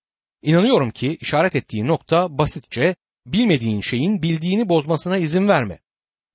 İnanıyorum 0.42 0.90
ki 0.90 1.18
işaret 1.20 1.56
ettiği 1.56 1.87
nokta 1.87 2.38
basitçe 2.38 2.96
bilmediğin 3.26 3.80
şeyin 3.80 4.22
bildiğini 4.22 4.68
bozmasına 4.68 5.18
izin 5.18 5.48
verme. 5.48 5.78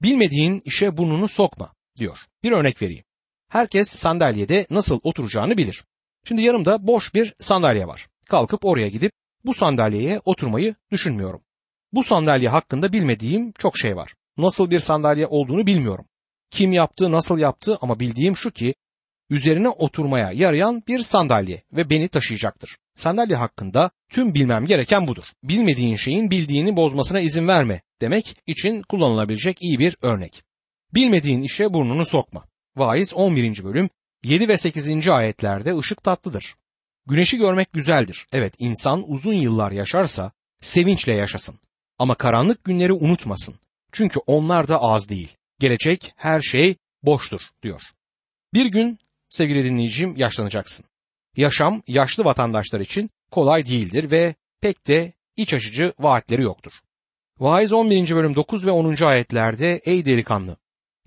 Bilmediğin 0.02 0.62
işe 0.65 0.97
burnunu 0.97 1.28
sokma 1.28 1.73
diyor. 1.97 2.17
Bir 2.43 2.52
örnek 2.52 2.82
vereyim. 2.82 3.04
Herkes 3.49 3.89
sandalyede 3.89 4.67
nasıl 4.69 4.99
oturacağını 5.04 5.58
bilir. 5.58 5.84
Şimdi 6.28 6.41
yanımda 6.41 6.88
boş 6.88 7.13
bir 7.13 7.34
sandalye 7.39 7.88
var. 7.88 8.08
Kalkıp 8.28 8.65
oraya 8.65 8.89
gidip 8.89 9.12
bu 9.45 9.54
sandalyeye 9.54 10.21
oturmayı 10.26 10.76
düşünmüyorum. 10.91 11.41
Bu 11.93 12.04
sandalye 12.04 12.49
hakkında 12.49 12.93
bilmediğim 12.93 13.52
çok 13.52 13.78
şey 13.78 13.95
var. 13.95 14.13
Nasıl 14.38 14.69
bir 14.69 14.80
sandalye 14.80 15.28
olduğunu 15.28 15.67
bilmiyorum. 15.67 16.06
Kim 16.54 16.72
yaptı, 16.72 17.12
nasıl 17.12 17.39
yaptı 17.39 17.78
ama 17.82 18.00
bildiğim 18.00 18.38
şu 18.38 18.52
ki 18.52 18.76
üzerine 19.30 19.70
oturmaya 19.70 20.32
yarayan 20.32 20.84
bir 20.88 21.02
sandalye 21.02 21.63
ve 21.72 21.89
beni 21.89 22.08
taşıyacaktır. 22.08 22.78
Sandalye 22.96 23.36
hakkında 23.36 23.92
tüm 24.10 24.34
bilmem 24.34 24.66
gereken 24.66 25.08
budur. 25.08 25.24
Bilmediğin 25.44 25.96
şeyin 25.96 26.32
bildiğini 26.32 26.76
bozmasına 26.76 27.20
izin 27.20 27.48
verme 27.48 27.82
demek 28.02 28.38
için 28.48 28.82
kullanılabilecek 28.82 29.58
iyi 29.62 29.80
bir 29.80 29.98
örnek. 30.02 30.44
Bilmediğin 30.94 31.42
işe 31.42 31.74
burnunu 31.74 32.06
sokma. 32.06 32.44
Vaiz 32.76 33.13
11. 33.13 33.63
bölüm 33.63 33.89
7 34.24 34.48
ve 34.48 34.58
8. 34.58 35.08
ayetlerde 35.08 35.78
ışık 35.78 36.04
tatlıdır. 36.04 36.56
Güneşi 37.06 37.38
görmek 37.38 37.74
güzeldir. 37.74 38.28
Evet 38.34 38.54
insan 38.60 39.12
uzun 39.12 39.34
yıllar 39.34 39.72
yaşarsa 39.72 40.32
sevinçle 40.62 41.13
yaşasın. 41.13 41.60
Ama 42.00 42.16
karanlık 42.16 42.63
günleri 42.63 42.94
unutmasın. 42.94 43.56
Çünkü 43.92 44.20
onlar 44.28 44.68
da 44.68 44.82
az 44.82 45.10
değil. 45.10 45.38
Gelecek 45.60 46.13
her 46.16 46.42
şey 46.42 46.76
boştur 47.04 47.42
diyor. 47.63 47.82
Bir 48.54 48.66
gün 48.66 49.00
sevgili 49.30 49.63
dinleyicim 49.63 50.16
yaşlanacaksın. 50.16 50.86
Yaşam 51.38 51.84
yaşlı 51.88 52.26
vatandaşlar 52.26 52.80
için 52.80 53.10
kolay 53.32 53.66
değildir 53.66 54.12
ve 54.12 54.36
pek 54.62 54.88
de 54.88 55.13
iç 55.38 55.54
açıcı 55.54 55.94
vaatleri 56.00 56.42
yoktur. 56.42 56.72
Vaiz 57.39 57.74
11. 57.74 58.16
bölüm 58.16 58.36
9 58.36 58.66
ve 58.66 58.72
10. 58.72 59.04
ayetlerde 59.04 59.82
ey 59.86 60.06
delikanlı 60.06 60.58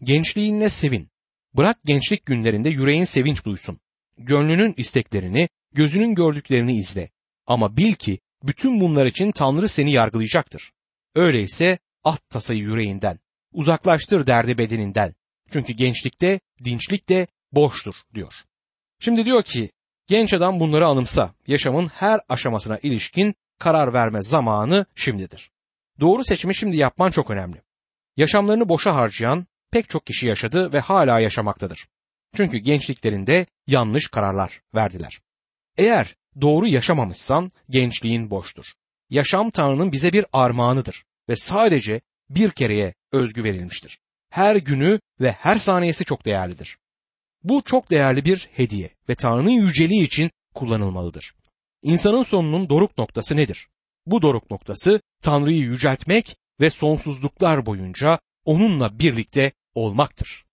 gençliğinle 0.02 0.68
sevin. 0.68 1.10
Bırak 1.54 1.78
gençlik 1.84 2.26
günlerinde 2.26 2.68
yüreğin 2.68 3.04
sevinç 3.04 3.44
duysun. 3.44 3.80
Gönlünün 4.18 4.74
isteklerini, 4.76 5.48
gözünün 5.74 6.14
gördüklerini 6.14 6.76
izle. 6.78 7.10
Ama 7.46 7.76
bil 7.76 7.94
ki 7.94 8.18
bütün 8.42 8.80
bunlar 8.80 9.06
için 9.06 9.32
Tanrı 9.32 9.68
seni 9.68 9.92
yargılayacaktır. 9.92 10.72
Öyleyse 11.14 11.78
at 12.04 12.30
tasayı 12.30 12.60
yüreğinden, 12.60 13.18
uzaklaştır 13.56 14.26
derdi 14.26 14.58
bedeninden. 14.58 15.14
Çünkü 15.52 15.72
gençlikte, 15.72 16.40
dinçlik 16.64 17.08
de 17.08 17.26
boştur 17.52 17.94
diyor. 18.14 18.34
Şimdi 19.00 19.24
diyor 19.24 19.42
ki 19.42 19.70
genç 20.06 20.34
adam 20.34 20.60
bunları 20.60 20.86
anımsa 20.86 21.34
yaşamın 21.46 21.86
her 21.86 22.20
aşamasına 22.28 22.78
ilişkin 22.78 23.34
karar 23.58 23.92
verme 23.92 24.22
zamanı 24.22 24.86
şimdidir. 24.94 25.50
Doğru 26.00 26.24
seçimi 26.24 26.54
şimdi 26.54 26.76
yapman 26.76 27.10
çok 27.10 27.30
önemli. 27.30 27.62
Yaşamlarını 28.16 28.68
boşa 28.68 28.94
harcayan 28.94 29.46
pek 29.70 29.90
çok 29.90 30.06
kişi 30.06 30.26
yaşadı 30.26 30.72
ve 30.72 30.80
hala 30.80 31.20
yaşamaktadır. 31.20 31.88
Çünkü 32.36 32.58
gençliklerinde 32.58 33.46
yanlış 33.66 34.08
kararlar 34.08 34.60
verdiler. 34.74 35.20
Eğer 35.78 36.16
doğru 36.40 36.68
yaşamamışsan 36.68 37.50
gençliğin 37.70 38.30
boştur. 38.30 38.64
Yaşam 39.10 39.50
Tanrı'nın 39.50 39.92
bize 39.92 40.12
bir 40.12 40.24
armağanıdır 40.32 41.04
ve 41.28 41.36
sadece 41.36 42.00
bir 42.30 42.50
kereye 42.50 42.94
özgü 43.12 43.44
verilmiştir. 43.44 43.98
Her 44.30 44.56
günü 44.56 45.00
ve 45.20 45.32
her 45.32 45.58
saniyesi 45.58 46.04
çok 46.04 46.24
değerlidir. 46.24 46.78
Bu 47.42 47.62
çok 47.64 47.90
değerli 47.90 48.24
bir 48.24 48.48
hediye 48.52 48.90
ve 49.08 49.14
Tanrı'nın 49.14 49.50
yüceliği 49.50 50.04
için 50.04 50.30
kullanılmalıdır. 50.54 51.34
İnsanın 51.82 52.22
sonunun 52.22 52.68
doruk 52.68 52.98
noktası 52.98 53.36
nedir? 53.36 53.68
Bu 54.06 54.22
doruk 54.22 54.50
noktası 54.50 55.00
Tanrı'yı 55.22 55.60
yüceltmek 55.60 56.36
ve 56.60 56.70
sonsuzluklar 56.70 57.66
boyunca 57.66 58.18
onunla 58.44 58.98
birlikte 58.98 59.52
olmaktır. 59.74 60.44